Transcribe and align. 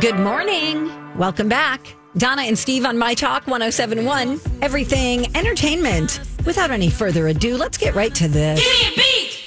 Good 0.00 0.16
morning. 0.18 0.90
Welcome 1.16 1.48
back. 1.48 1.94
Donna 2.16 2.42
and 2.42 2.58
Steve 2.58 2.84
on 2.84 2.96
My 2.96 3.14
Talk 3.14 3.46
1071, 3.46 4.40
Everything 4.62 5.34
Entertainment. 5.36 6.20
Without 6.46 6.70
any 6.70 6.88
further 6.90 7.28
ado, 7.28 7.56
let's 7.56 7.76
get 7.78 7.94
right 7.94 8.14
to 8.14 8.28
this. 8.28 8.60
Give 8.60 8.70
me 8.70 8.92
a 8.92 8.96
beat. 8.96 9.42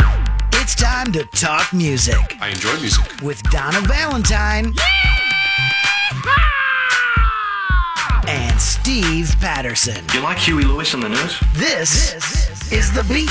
It's 0.62 0.75
time 0.75 1.12
to 1.14 1.23
talk 1.36 1.72
music 1.73 2.16
I 2.42 2.50
enjoy 2.50 2.78
music. 2.80 3.06
with 3.22 3.42
Donna 3.44 3.80
Valentine 3.81 4.73
and 8.28 8.59
Steve 8.59 9.34
Patterson. 9.39 10.03
You 10.14 10.22
like 10.22 10.38
Huey 10.38 10.64
Lewis 10.64 10.94
and 10.94 11.03
the 11.03 11.09
News? 11.09 11.39
This 11.56 12.14
is 12.72 12.92
the 12.94 13.03
beat. 13.03 13.30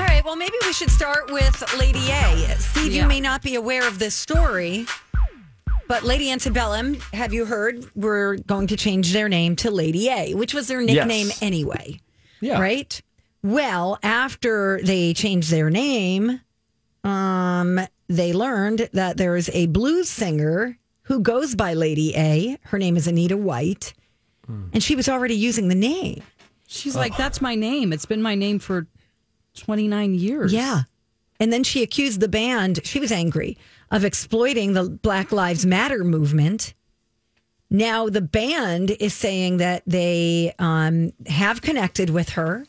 All 0.00 0.06
right, 0.06 0.24
well, 0.24 0.36
maybe 0.36 0.54
we 0.66 0.72
should 0.72 0.90
start 0.90 1.30
with 1.32 1.62
Lady 1.78 2.10
A. 2.10 2.56
Steve, 2.58 2.92
Yeah. 2.92 3.02
you 3.02 3.08
may 3.08 3.20
not 3.20 3.42
be 3.42 3.54
aware 3.54 3.86
of 3.86 3.98
this 3.98 4.14
story, 4.14 4.86
but 5.88 6.02
Lady 6.04 6.30
Antebellum, 6.30 6.94
have 7.12 7.32
you 7.32 7.44
heard, 7.44 7.84
we're 7.94 8.36
going 8.36 8.66
to 8.68 8.76
change 8.76 9.12
their 9.12 9.28
name 9.28 9.56
to 9.56 9.70
Lady 9.70 10.08
A, 10.08 10.34
which 10.34 10.54
was 10.54 10.68
their 10.68 10.80
nickname 10.80 11.28
Yes. 11.28 11.42
anyway. 11.42 12.00
Yeah. 12.40 12.60
Right? 12.60 13.00
Well, 13.42 13.98
after 14.02 14.80
they 14.82 15.14
changed 15.14 15.50
their 15.50 15.70
name, 15.70 16.40
um, 17.04 17.80
they 18.08 18.32
learned 18.32 18.88
that 18.92 19.16
there 19.16 19.36
is 19.36 19.50
a 19.52 19.66
blues 19.66 20.08
singer 20.08 20.78
who 21.02 21.20
goes 21.20 21.54
by 21.54 21.74
Lady 21.74 22.14
A. 22.16 22.58
Her 22.64 22.78
name 22.78 22.96
is 22.96 23.06
Anita 23.06 23.36
White, 23.36 23.94
and 24.72 24.82
she 24.82 24.94
was 24.96 25.08
already 25.08 25.34
using 25.34 25.68
the 25.68 25.74
name. 25.74 26.22
She's 26.68 26.94
like, 26.94 27.16
that's 27.16 27.40
my 27.40 27.54
name. 27.54 27.92
It's 27.92 28.06
been 28.06 28.20
my 28.22 28.34
name 28.34 28.58
for 28.58 28.86
29 29.56 30.14
years. 30.14 30.52
Yeah. 30.52 30.82
And 31.40 31.52
then 31.52 31.64
she 31.64 31.82
accused 31.82 32.20
the 32.20 32.28
band, 32.28 32.80
she 32.84 33.00
was 33.00 33.10
angry, 33.10 33.56
of 33.92 34.04
exploiting 34.04 34.72
the 34.72 34.88
Black 34.88 35.30
Lives 35.30 35.64
Matter 35.64 36.02
movement. 36.02 36.74
Now 37.70 38.08
the 38.08 38.20
band 38.20 38.90
is 38.90 39.14
saying 39.14 39.58
that 39.58 39.82
they 39.86 40.52
um, 40.58 41.12
have 41.26 41.62
connected 41.62 42.10
with 42.10 42.30
her. 42.30 42.66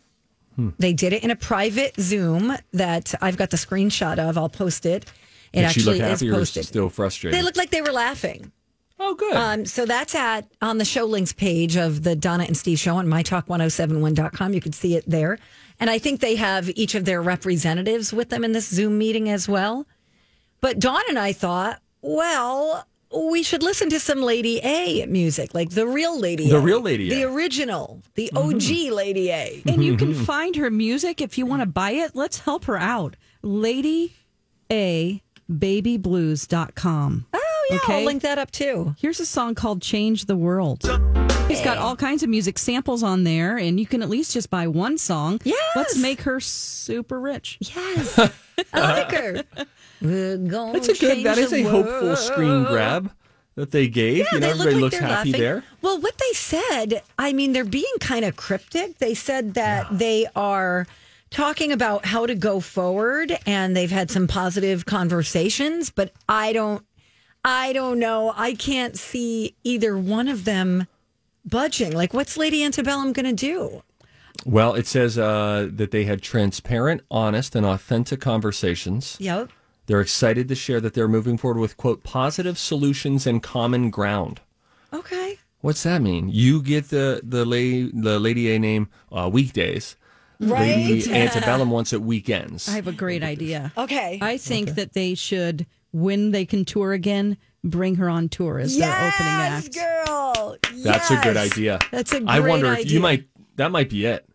They 0.77 0.93
did 0.93 1.13
it 1.13 1.23
in 1.23 1.31
a 1.31 1.35
private 1.35 1.95
Zoom 1.99 2.55
that 2.73 3.15
I've 3.19 3.37
got 3.37 3.49
the 3.49 3.57
screenshot 3.57 4.19
of. 4.19 4.37
I'll 4.37 4.49
post 4.49 4.85
it. 4.85 5.05
It 5.51 5.61
Did 5.61 5.65
actually 5.65 5.99
is 5.99 6.21
posted. 6.21 6.65
still 6.65 6.89
frustrated? 6.89 7.39
They 7.39 7.41
looked 7.43 7.57
like 7.57 7.71
they 7.71 7.81
were 7.81 7.91
laughing. 7.91 8.51
oh, 8.99 9.15
good. 9.15 9.33
Um, 9.35 9.65
so 9.65 9.87
that's 9.87 10.13
at 10.13 10.47
on 10.61 10.77
the 10.77 10.85
show 10.85 11.05
links 11.05 11.33
page 11.33 11.75
of 11.75 12.03
the 12.03 12.15
Donna 12.15 12.43
and 12.43 12.55
Steve 12.55 12.77
show 12.77 12.97
on 12.97 13.07
mytalk1071.com. 13.07 14.53
You 14.53 14.61
can 14.61 14.73
see 14.73 14.95
it 14.95 15.03
there. 15.09 15.39
And 15.79 15.89
I 15.89 15.97
think 15.97 16.19
they 16.19 16.35
have 16.35 16.69
each 16.75 16.93
of 16.93 17.05
their 17.05 17.21
representatives 17.23 18.13
with 18.13 18.29
them 18.29 18.43
in 18.43 18.51
this 18.51 18.67
Zoom 18.67 18.99
meeting 18.99 19.29
as 19.29 19.49
well. 19.49 19.87
But 20.63 20.79
Dawn 20.79 21.01
and 21.09 21.19
I 21.19 21.33
thought, 21.33 21.81
well, 22.01 22.87
we 23.13 23.43
should 23.43 23.61
listen 23.61 23.89
to 23.89 23.99
some 23.99 24.21
Lady 24.21 24.61
A 24.63 25.05
music, 25.07 25.53
like 25.53 25.71
the 25.71 25.85
real 25.85 26.17
Lady 26.17 26.45
A. 26.45 26.51
The 26.51 26.57
A. 26.57 26.61
real 26.61 26.79
Lady 26.79 27.09
The 27.09 27.23
A. 27.23 27.25
Mm-hmm. 27.25 27.35
original, 27.35 28.01
the 28.15 28.31
OG 28.33 28.93
Lady 28.93 29.29
A. 29.29 29.61
And 29.67 29.83
you 29.83 29.97
can 29.97 30.13
find 30.25 30.55
her 30.55 30.71
music 30.71 31.19
if 31.19 31.37
you 31.37 31.45
want 31.45 31.63
to 31.63 31.65
buy 31.65 31.91
it. 31.91 32.15
Let's 32.15 32.39
help 32.39 32.63
her 32.63 32.77
out. 32.77 33.17
Lady 33.41 34.13
A 34.71 35.21
babyblues.com. 35.51 37.25
Oh, 37.33 37.67
yeah, 37.69 37.75
Okay. 37.83 37.99
I'll 37.99 38.05
link 38.05 38.21
that 38.21 38.37
up 38.37 38.51
too. 38.51 38.95
Here's 38.97 39.19
a 39.19 39.25
song 39.25 39.55
called 39.55 39.81
Change 39.81 40.27
the 40.27 40.37
World. 40.37 40.81
He's 41.49 41.59
got 41.61 41.77
all 41.77 41.97
kinds 41.97 42.23
of 42.23 42.29
music 42.29 42.57
samples 42.57 43.03
on 43.03 43.25
there, 43.25 43.57
and 43.57 43.81
you 43.81 43.85
can 43.85 44.01
at 44.01 44.09
least 44.09 44.31
just 44.33 44.49
buy 44.49 44.67
one 44.67 44.97
song. 44.97 45.41
Yes. 45.43 45.59
Let's 45.75 45.97
make 45.97 46.21
her 46.21 46.39
super 46.39 47.19
rich. 47.19 47.57
Yes. 47.59 48.17
I 48.17 48.31
like 48.73 49.11
her. 49.11 49.43
That's 50.03 50.89
a 50.89 50.93
good. 50.93 51.25
That 51.25 51.37
is 51.37 51.53
a 51.53 51.63
hopeful 51.63 52.15
screen 52.15 52.65
grab 52.65 53.11
that 53.55 53.71
they 53.71 53.87
gave. 53.87 54.17
Yeah, 54.17 54.25
you 54.33 54.39
know, 54.39 54.47
they 54.47 54.51
everybody 54.51 54.75
look 54.75 54.75
like 54.75 54.81
looks 54.81 54.99
they're 54.99 55.07
happy 55.07 55.31
laughing. 55.31 55.41
there. 55.41 55.63
Well, 55.81 55.99
what 55.99 56.17
they 56.17 56.33
said, 56.33 57.01
I 57.17 57.33
mean, 57.33 57.53
they're 57.53 57.63
being 57.63 57.85
kind 57.99 58.25
of 58.25 58.35
cryptic. 58.35 58.97
They 58.97 59.13
said 59.13 59.53
that 59.53 59.97
they 59.97 60.27
are 60.35 60.87
talking 61.29 61.71
about 61.71 62.05
how 62.05 62.25
to 62.25 62.35
go 62.35 62.59
forward 62.59 63.37
and 63.45 63.75
they've 63.75 63.91
had 63.91 64.11
some 64.11 64.27
positive 64.27 64.85
conversations, 64.85 65.89
but 65.89 66.11
I 66.29 66.53
don't 66.53 66.85
I 67.45 67.73
don't 67.73 67.99
know. 67.99 68.33
I 68.35 68.53
can't 68.53 68.97
see 68.97 69.55
either 69.63 69.97
one 69.97 70.27
of 70.27 70.45
them 70.45 70.87
budging. 71.45 71.91
Like 71.91 72.13
what's 72.13 72.37
Lady 72.37 72.63
Antebellum 72.63 73.13
going 73.13 73.25
to 73.25 73.33
do? 73.33 73.83
Well, 74.45 74.73
it 74.75 74.87
says 74.87 75.17
uh, 75.17 75.69
that 75.71 75.91
they 75.91 76.03
had 76.03 76.21
transparent, 76.21 77.01
honest, 77.09 77.55
and 77.55 77.65
authentic 77.65 78.19
conversations. 78.19 79.15
Yep. 79.19 79.51
They're 79.85 80.01
excited 80.01 80.47
to 80.47 80.55
share 80.55 80.79
that 80.81 80.93
they're 80.93 81.07
moving 81.07 81.37
forward 81.37 81.59
with 81.59 81.77
quote 81.77 82.03
positive 82.03 82.57
solutions 82.57 83.27
and 83.27 83.43
common 83.43 83.89
ground. 83.89 84.41
Okay. 84.93 85.37
What's 85.61 85.83
that 85.83 86.01
mean? 86.01 86.29
You 86.29 86.61
get 86.61 86.89
the 86.89 87.21
the 87.23 87.45
lady 87.45 87.91
the 87.93 88.19
lady 88.19 88.53
A 88.53 88.59
name 88.59 88.89
uh, 89.11 89.29
weekdays. 89.31 89.95
Lady 90.39 90.93
Right. 90.93 91.07
Antebellum 91.07 91.69
wants 91.71 91.93
it 91.93 92.01
weekends. 92.01 92.67
I 92.67 92.73
have 92.73 92.87
a 92.87 92.91
great 92.91 93.23
idea. 93.23 93.71
Okay. 93.77 94.19
I 94.21 94.37
think 94.37 94.75
that 94.75 94.91
they 94.93 95.15
should, 95.15 95.65
when 95.93 96.31
they 96.31 96.45
can 96.45 96.65
tour 96.65 96.91
again, 96.91 97.37
bring 97.63 97.95
her 97.95 98.09
on 98.09 98.27
tour 98.27 98.59
as 98.59 98.77
their 98.77 98.89
opening 98.91 99.09
yes, 99.33 99.65
act. 99.67 100.07
girl. 100.07 100.57
That's 100.83 101.11
a 101.11 101.17
good 101.21 101.37
idea. 101.37 101.79
That's 101.91 102.11
a 102.11 102.19
great 102.19 102.29
idea. 102.29 102.45
I 102.45 102.49
wonder 102.49 102.73
if 102.73 102.91
you 102.91 102.99
might. 102.99 103.27
That 103.55 103.71
might 103.71 103.89
be 103.89 104.05
it. 104.05 104.25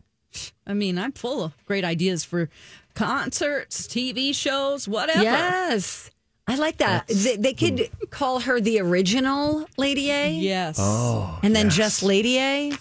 I 0.65 0.73
mean, 0.73 0.97
I'm 0.97 1.11
full 1.11 1.43
of 1.43 1.53
great 1.65 1.83
ideas 1.83 2.23
for 2.23 2.49
concerts, 2.95 3.87
TV 3.87 4.33
shows, 4.33 4.87
whatever. 4.87 5.23
Yes. 5.23 6.11
I 6.47 6.55
like 6.55 6.77
that. 6.77 7.07
They, 7.07 7.35
they 7.35 7.53
could 7.53 7.89
call 8.09 8.39
her 8.39 8.59
the 8.59 8.79
original 8.79 9.67
Lady 9.77 10.09
A 10.09 10.31
Yes. 10.31 10.77
Oh, 10.79 11.39
and 11.43 11.55
then 11.55 11.67
yes. 11.67 11.75
just 11.75 12.03
Lady 12.03 12.39
A. 12.39 12.73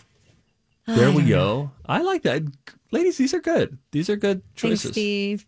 There 0.86 1.12
we 1.12 1.24
go. 1.24 1.70
I 1.84 2.00
like 2.00 2.22
that. 2.22 2.42
Ladies, 2.90 3.18
these 3.18 3.34
are 3.34 3.40
good. 3.40 3.76
These 3.90 4.08
are 4.08 4.16
good 4.16 4.42
Thanks, 4.56 4.82
choices. 4.82 4.92
Steve. 4.92 5.46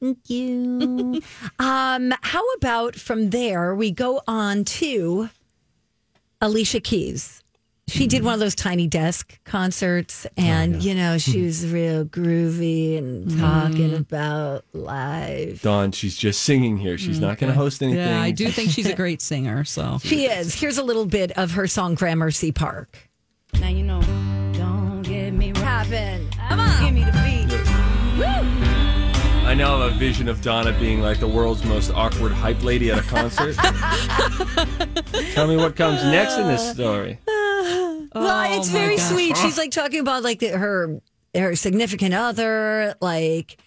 Thank 0.00 0.30
you. 0.30 1.20
um, 1.58 2.14
how 2.22 2.42
about 2.56 2.96
from 2.96 3.30
there 3.30 3.74
we 3.74 3.90
go 3.90 4.22
on 4.26 4.64
to 4.64 5.28
Alicia 6.40 6.80
Keys. 6.80 7.42
She 7.88 8.06
did 8.06 8.22
one 8.22 8.34
of 8.34 8.40
those 8.40 8.54
tiny 8.54 8.86
desk 8.86 9.38
concerts, 9.44 10.26
oh, 10.26 10.42
and 10.42 10.82
you 10.82 10.94
know 10.94 11.12
hmm. 11.12 11.18
she 11.18 11.42
was 11.42 11.66
real 11.66 12.04
groovy 12.04 12.98
and 12.98 13.38
talking 13.38 13.90
hmm. 13.90 13.96
about 13.96 14.64
life. 14.72 15.62
Dawn, 15.62 15.92
she's 15.92 16.16
just 16.16 16.42
singing 16.42 16.76
here. 16.76 16.98
She's 16.98 17.20
not 17.20 17.38
going 17.38 17.52
to 17.52 17.58
host 17.58 17.82
anything. 17.82 18.00
Yeah, 18.00 18.20
I 18.20 18.30
do 18.30 18.50
think 18.50 18.70
she's 18.70 18.86
a 18.86 18.94
great 18.94 19.22
singer. 19.22 19.64
So 19.64 19.98
She 20.02 20.26
is. 20.26 20.54
Here's 20.54 20.78
a 20.78 20.84
little 20.84 21.06
bit 21.06 21.32
of 21.32 21.52
her 21.52 21.66
song 21.66 21.94
"Gramercy 21.94 22.52
Park." 22.52 23.08
Now 23.60 23.68
you 23.68 23.82
know, 23.82 24.02
don't 24.52 25.02
get 25.02 25.32
me 25.32 25.52
wrong. 25.52 25.64
Happen. 25.64 26.28
Come 26.48 26.60
on. 26.60 26.84
Give 26.84 26.94
me 26.94 27.04
the 27.04 27.12
beat. 27.12 27.38
I 29.48 29.54
now 29.54 29.78
have 29.78 29.94
a 29.94 29.98
vision 29.98 30.28
of 30.28 30.42
Donna 30.42 30.76
being 30.78 31.00
like 31.00 31.20
the 31.20 31.28
world's 31.28 31.64
most 31.64 31.90
awkward 31.92 32.32
hype 32.32 32.62
lady 32.62 32.90
at 32.90 32.98
a 32.98 33.02
concert. 33.02 33.56
Tell 35.32 35.46
me 35.46 35.56
what 35.56 35.74
comes 35.74 36.02
next 36.02 36.36
in 36.36 36.48
this 36.48 36.70
story. 36.70 37.18
Well, 38.20 38.58
it's 38.58 38.68
Oh, 38.68 38.72
very 38.72 38.96
gosh. 38.96 39.08
sweet. 39.10 39.36
She's 39.36 39.58
like 39.58 39.70
talking 39.70 40.00
about 40.00 40.22
like 40.22 40.38
the, 40.40 40.48
her 40.58 41.00
her 41.34 41.54
significant 41.56 42.14
other, 42.14 42.94
like 43.00 43.58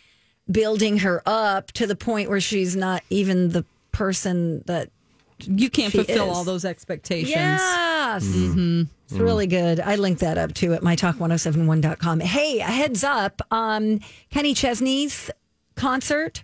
building 0.50 0.98
her 1.00 1.22
up 1.26 1.72
to 1.74 1.88
the 1.88 1.96
point 1.96 2.30
where 2.30 2.42
she's 2.42 2.76
not 2.76 3.04
even 3.10 3.50
the 3.50 3.64
person 3.92 4.64
that 4.66 4.90
You 5.40 5.70
can't 5.70 5.92
She 5.92 6.00
fulfill 6.00 6.30
is. 6.32 6.38
all 6.38 6.44
those 6.44 6.66
expectations. 6.66 7.30
Yes. 7.32 8.26
Mm-hmm. 8.26 8.84
It's 9.06 9.14
really 9.20 9.48
good. 9.48 9.80
I 9.80 9.96
linked 9.96 10.22
that 10.22 10.38
up 10.38 10.54
too 10.54 10.74
at 10.74 10.82
mytalk1071.com. 10.82 12.20
Hey, 12.22 12.60
a 12.60 12.64
heads 12.64 13.04
up. 13.04 13.42
Um, 13.52 14.00
Kenny 14.30 14.54
Chesney's 14.54 15.30
concert 15.76 16.44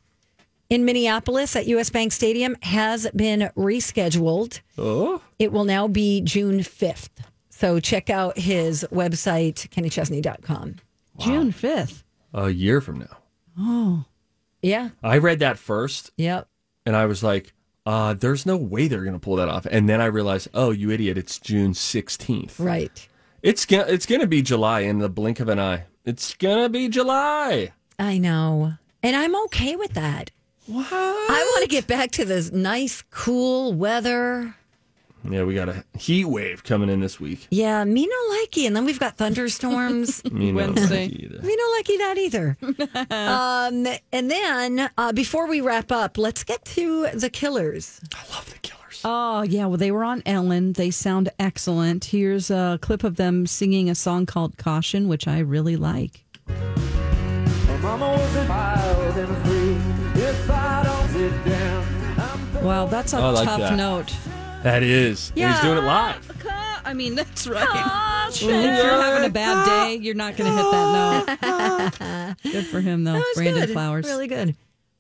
in 0.70 0.84
Minneapolis 0.84 1.56
at 1.56 1.66
US 1.68 1.90
Bank 1.90 2.12
Stadium 2.12 2.56
has 2.62 3.08
been 3.16 3.50
rescheduled. 3.56 4.60
Oh, 4.78 5.22
It 5.40 5.52
will 5.52 5.64
now 5.66 5.88
be 5.88 6.22
June 6.22 6.60
5th. 6.60 7.10
So 7.58 7.80
check 7.80 8.12
out 8.12 8.38
his 8.38 8.86
website, 8.92 9.68
kennychesney.com. 9.70 10.76
June 11.20 11.52
5th. 11.52 12.04
a 12.32 12.50
year 12.52 12.82
from 12.82 13.00
now. 13.00 13.18
Oh. 13.58 14.06
Yeah. 14.62 14.90
I 15.02 15.18
read 15.18 15.40
that 15.40 15.58
first 15.58 16.12
Yep. 16.18 16.48
and 16.86 16.96
I 16.96 17.08
was 17.08 17.24
like, 17.24 17.54
uh, 17.88 18.14
there's 18.14 18.46
no 18.46 18.58
way 18.58 18.88
they're 18.88 19.02
going 19.04 19.14
to 19.14 19.20
pull 19.20 19.38
that 19.38 19.50
off. 19.50 19.66
And 19.66 19.90
then 19.90 20.02
I 20.02 20.06
realized, 20.06 20.50
oh, 20.54 20.70
you 20.70 20.92
idiot, 20.92 21.18
it's 21.18 21.40
June 21.40 21.72
16th. 21.74 22.60
Right. 22.60 23.08
It's 23.42 23.66
it's 23.72 24.06
going 24.06 24.22
to 24.22 24.28
be 24.28 24.44
July 24.44 24.82
in 24.82 25.00
the 25.00 25.10
blink 25.10 25.40
of 25.40 25.50
an 25.50 25.60
eye. 25.60 25.86
It's 26.06 26.36
going 26.36 26.62
to 26.62 26.70
be 26.70 26.90
July. 26.90 27.72
I 27.98 28.20
know. 28.20 28.74
And 29.02 29.16
I'm 29.16 29.36
okay 29.46 29.76
with 29.76 29.94
that. 29.94 30.30
What? 30.68 30.86
I 30.92 31.52
want 31.54 31.64
to 31.64 31.70
get 31.70 31.88
back 31.88 32.12
to 32.12 32.26
this 32.26 32.52
nice, 32.52 33.02
cool 33.10 33.74
weather. 33.74 34.54
Yeah, 35.30 35.44
we 35.44 35.56
got 35.56 35.68
a 35.68 35.84
heat 35.98 36.26
wave 36.26 36.64
coming 36.64 36.90
in 36.90 37.02
this 37.02 37.20
week. 37.20 37.48
Yeah, 37.50 37.84
me 37.84 38.08
no 38.08 38.36
likey. 38.38 38.66
And 38.66 38.76
then 38.76 38.86
we've 38.86 39.00
got 39.00 39.18
thunderstorms. 39.18 40.24
Me 40.32 40.52
no 40.52 40.58
Wednesday. 40.58 41.08
like 41.08 41.20
either. 41.20 41.40
We 41.44 41.56
don't 41.56 41.78
like 41.78 41.88
that 41.88 42.18
either. 42.18 42.58
um, 43.10 43.88
and 44.14 44.32
then 44.32 44.90
uh, 44.98 45.12
before 45.12 45.48
we 45.48 45.60
wrap 45.62 45.92
up, 45.92 46.18
let's 46.18 46.44
get 46.44 46.64
to 46.66 47.08
the 47.14 47.30
killers. 47.30 48.00
I 48.16 48.34
love 48.34 48.50
the 48.52 48.60
killers. 48.60 49.02
Oh, 49.04 49.42
yeah. 49.42 49.66
Well, 49.66 49.78
they 49.78 49.92
were 49.92 50.04
on 50.04 50.24
Ellen. 50.26 50.74
They 50.74 50.92
sound 50.92 51.30
excellent. 51.40 52.06
Here's 52.06 52.50
a 52.50 52.80
clip 52.82 53.04
of 53.04 53.18
them 53.18 53.46
singing 53.48 53.90
a 53.90 53.96
song 53.96 54.26
called 54.26 54.58
Caution, 54.58 55.08
which 55.08 55.28
I 55.28 55.40
really 55.40 55.76
like. 55.76 56.24
Wow, 62.62 62.86
that's 62.88 63.14
a 63.14 63.18
I 63.18 63.30
like 63.30 63.46
tough 63.46 63.60
that. 63.60 63.76
note. 63.76 64.14
That 64.64 64.84
is. 64.84 65.32
And 65.36 65.52
He's 65.52 65.62
doing 65.62 65.78
it 65.78 65.82
live. 65.82 66.32
I 66.86 66.94
mean, 66.94 67.16
that's 67.16 67.46
right. 67.48 68.28
if 68.30 68.42
you're 68.42 68.54
having 68.54 69.30
a 69.30 69.34
bad 69.34 69.66
day, 69.66 69.96
you're 69.96 70.16
not 70.16 70.38
going 70.38 70.50
to 70.50 70.58
hit 70.58 70.72
that 70.72 72.36
note. 72.44 72.44
Good 72.54 72.66
for 72.68 72.80
him, 72.80 73.04
though. 73.04 73.14
That 73.14 73.20
was 73.20 73.36
Brandon 73.36 73.66
good. 73.66 73.74
Flowers. 73.74 74.06
Really 74.06 74.28
good. 74.28 74.56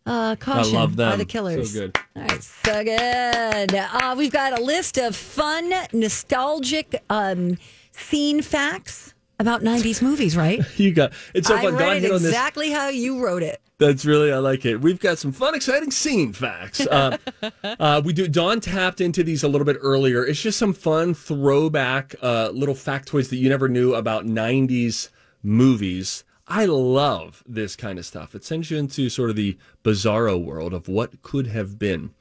Uh, 0.06 0.32
I 0.32 0.36
caution 0.36 0.74
love 0.74 0.96
them. 0.96 1.12
by 1.12 1.16
the 1.18 1.26
killers. 1.26 1.74
So 1.74 1.80
good. 1.80 1.98
All 2.16 2.22
right, 2.24 2.44
so 2.44 2.84
good. 2.84 3.74
Uh, 3.76 4.16
we've 4.18 4.32
got 4.32 4.58
a 4.58 4.62
list 4.64 4.98
of 4.98 5.16
fun, 5.16 5.72
nostalgic 5.94 7.04
um, 7.10 7.58
scene 7.92 8.42
facts 8.42 9.14
about 9.40 9.62
90s 9.62 10.02
movies, 10.02 10.36
right? 10.38 10.62
You 10.78 10.94
got 10.94 11.14
it's 11.34 11.48
so 11.48 11.56
I 11.56 11.64
fun. 11.64 11.74
Don 11.74 11.82
read 11.82 12.02
hit 12.02 12.12
it 12.12 12.14
on 12.14 12.22
this. 12.22 12.32
exactly 12.32 12.72
how 12.72 12.90
you 12.90 13.24
wrote 13.24 13.44
it. 13.44 13.62
That's 13.80 14.06
really 14.06 14.32
I 14.32 14.40
like 14.40 14.66
it. 14.66 14.78
We've 14.82 15.00
got 15.00 15.20
some 15.20 15.32
fun, 15.32 15.54
exciting 15.54 15.92
scene 15.92 16.34
facts. 16.34 16.82
Uh, 16.82 17.18
uh, 17.80 18.02
we 18.04 18.12
do. 18.12 18.28
Dawn 18.28 18.60
tapped 18.60 19.02
into 19.02 19.24
these 19.24 19.44
a 19.44 19.48
little 19.48 19.66
bit 19.66 19.78
earlier. 19.82 20.26
It's 20.26 20.42
just 20.42 20.58
some 20.58 20.74
fun 20.74 21.14
throwback 21.14 22.16
uh, 22.22 22.50
little 22.50 22.74
factoids 22.74 23.30
that 23.30 23.36
you 23.36 23.50
never 23.50 23.70
knew 23.70 23.94
about 23.94 24.26
'90s 24.26 25.10
movies. 25.44 26.24
I 26.48 26.66
love 26.66 27.44
this 27.46 27.76
kind 27.76 28.00
of 28.00 28.06
stuff. 28.06 28.34
It 28.34 28.44
sends 28.44 28.72
you 28.72 28.78
into 28.78 29.10
sort 29.10 29.30
of 29.30 29.36
the 29.36 29.58
bizarro 29.84 30.42
world 30.42 30.74
of 30.74 30.88
what 30.88 31.22
could 31.22 31.48
have 31.48 31.78
been. 31.78 32.12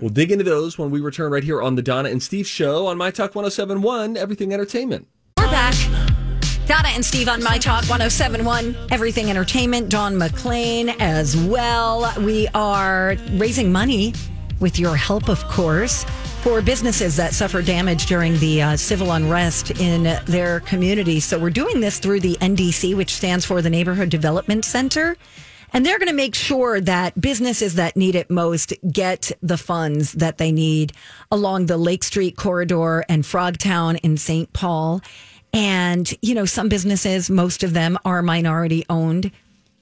We'll 0.00 0.10
dig 0.10 0.32
into 0.32 0.44
those 0.44 0.76
when 0.76 0.90
we 0.90 1.00
return 1.00 1.30
right 1.30 1.44
here 1.44 1.62
on 1.62 1.76
the 1.76 1.82
Donna 1.82 2.08
and 2.08 2.20
Steve 2.20 2.48
show 2.48 2.88
on 2.88 2.98
My 2.98 3.12
Talk 3.12 3.36
1071, 3.36 4.16
Everything 4.16 4.52
Entertainment. 4.52 5.06
We're 5.38 5.46
back. 5.46 5.95
Donna 6.66 6.88
and 6.88 7.04
Steve 7.04 7.28
on 7.28 7.40
My 7.44 7.58
Talk 7.58 7.84
1071, 7.84 8.76
Everything 8.90 9.30
Entertainment, 9.30 9.88
Don 9.88 10.18
McLean 10.18 10.88
as 10.98 11.36
well. 11.36 12.12
We 12.20 12.48
are 12.54 13.14
raising 13.34 13.70
money 13.70 14.14
with 14.58 14.76
your 14.76 14.96
help, 14.96 15.28
of 15.28 15.44
course, 15.44 16.02
for 16.42 16.60
businesses 16.60 17.14
that 17.18 17.34
suffer 17.34 17.62
damage 17.62 18.06
during 18.06 18.36
the 18.38 18.62
uh, 18.62 18.76
civil 18.76 19.12
unrest 19.12 19.78
in 19.78 20.18
their 20.24 20.58
community. 20.60 21.20
So 21.20 21.38
we're 21.38 21.50
doing 21.50 21.78
this 21.78 22.00
through 22.00 22.18
the 22.18 22.34
NDC, 22.40 22.96
which 22.96 23.14
stands 23.14 23.44
for 23.44 23.62
the 23.62 23.70
Neighborhood 23.70 24.08
Development 24.08 24.64
Center. 24.64 25.16
And 25.72 25.86
they're 25.86 25.98
going 25.98 26.08
to 26.08 26.14
make 26.14 26.34
sure 26.34 26.80
that 26.80 27.20
businesses 27.20 27.74
that 27.74 27.96
need 27.96 28.16
it 28.16 28.30
most 28.30 28.72
get 28.90 29.30
the 29.40 29.58
funds 29.58 30.12
that 30.12 30.38
they 30.38 30.50
need 30.50 30.92
along 31.30 31.66
the 31.66 31.76
Lake 31.76 32.02
Street 32.02 32.36
corridor 32.36 33.04
and 33.08 33.22
Frogtown 33.22 34.00
in 34.02 34.16
St. 34.16 34.52
Paul. 34.52 35.00
And, 35.52 36.12
you 36.22 36.34
know, 36.34 36.44
some 36.44 36.68
businesses, 36.68 37.30
most 37.30 37.62
of 37.62 37.72
them 37.72 37.98
are 38.04 38.22
minority 38.22 38.84
owned. 38.90 39.30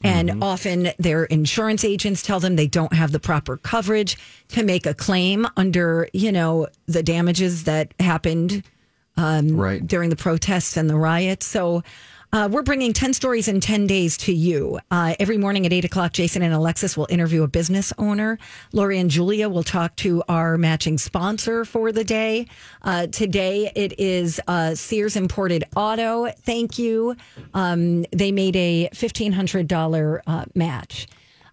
And 0.03 0.29
mm-hmm. 0.29 0.43
often 0.43 0.91
their 0.99 1.25
insurance 1.25 1.85
agents 1.85 2.23
tell 2.23 2.39
them 2.39 2.57
they 2.57 2.67
don't 2.67 2.93
have 2.93 3.11
the 3.11 3.19
proper 3.19 3.57
coverage 3.57 4.19
to 4.49 4.63
make 4.63 4.85
a 4.87 4.95
claim 4.95 5.47
under, 5.57 6.09
you 6.13 6.31
know, 6.31 6.69
the 6.87 7.03
damages 7.03 7.65
that 7.65 7.95
happened 7.99 8.63
um, 9.17 9.57
Right. 9.57 9.85
during 9.85 10.11
the 10.11 10.17
protests 10.17 10.77
and 10.77 10.91
the 10.91 10.97
riots. 10.97 11.47
So 11.47 11.83
uh, 12.35 12.49
we're 12.51 12.63
bringing 12.65 12.93
10 12.93 13.13
stories 13.13 13.47
in 13.47 13.61
10 13.61 13.87
days 13.87 14.17
to 14.17 14.33
you. 14.33 14.81
Uh, 14.91 15.15
every 15.21 15.39
morning 15.39 15.67
at 15.67 15.73
8 15.73 15.85
o'clock, 15.85 16.13
Jason 16.13 16.43
and 16.43 16.53
Alexis 16.53 16.97
will 16.97 17.07
interview 17.09 17.45
a 17.45 17.47
business 17.47 17.93
owner. 17.97 18.41
Lori 18.73 18.99
and 18.99 19.09
Julia 19.09 19.49
will 19.49 19.63
talk 19.63 19.95
to 19.97 20.21
our 20.29 20.59
matching 20.59 20.99
sponsor 20.99 21.65
for 21.65 21.93
the 21.93 22.03
day. 22.03 22.49
Uh, 22.83 23.07
today, 23.07 23.71
it 23.77 24.01
is 24.01 24.41
uh, 24.49 24.75
Sears 24.75 25.15
Imported 25.15 25.63
Auto. 25.77 26.29
Thank 26.41 26.77
you. 26.77 27.15
Um, 27.55 28.05
they 28.11 28.33
made 28.33 28.57
a 28.57 28.89
$1,500 28.93 30.21
uh, 30.27 30.45
match. 30.57 31.07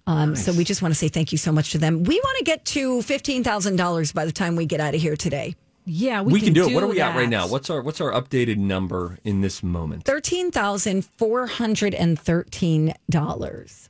Um, 0.07 0.35
So 0.35 0.51
we 0.51 0.63
just 0.63 0.81
want 0.81 0.95
to 0.95 0.97
say 0.97 1.09
thank 1.09 1.31
you 1.31 1.37
so 1.37 1.51
much 1.51 1.73
to 1.73 1.77
them. 1.77 2.01
We 2.03 2.19
want 2.19 2.37
to 2.39 2.43
get 2.43 2.65
to 2.65 3.01
$15,000 3.01 4.13
by 4.15 4.25
the 4.25 4.31
time 4.31 4.55
we 4.55 4.65
get 4.65 4.79
out 4.79 4.95
of 4.95 5.01
here 5.01 5.15
today. 5.15 5.53
Yeah, 5.85 6.21
We, 6.21 6.33
we, 6.33 6.41
can, 6.41 6.53
do 6.53 6.67
it. 6.69 6.73
What 6.73 6.83
are 6.83 6.87
we 6.87 7.01
at 7.01 7.15
right 7.15 7.27
now? 7.29 7.47
What's 7.47 7.69
our 7.69 7.81
what's 7.81 7.99
our 8.01 8.11
updated 8.11 8.57
number 8.57 9.17
in 9.23 9.41
this 9.41 9.63
moment? 9.63 10.05
Thirteen 10.05 10.51
thousand 10.51 11.05
four 11.05 11.47
hundred 11.47 11.93
and 11.95 12.19
thirteen 12.19 12.93
dollars. 13.09 13.89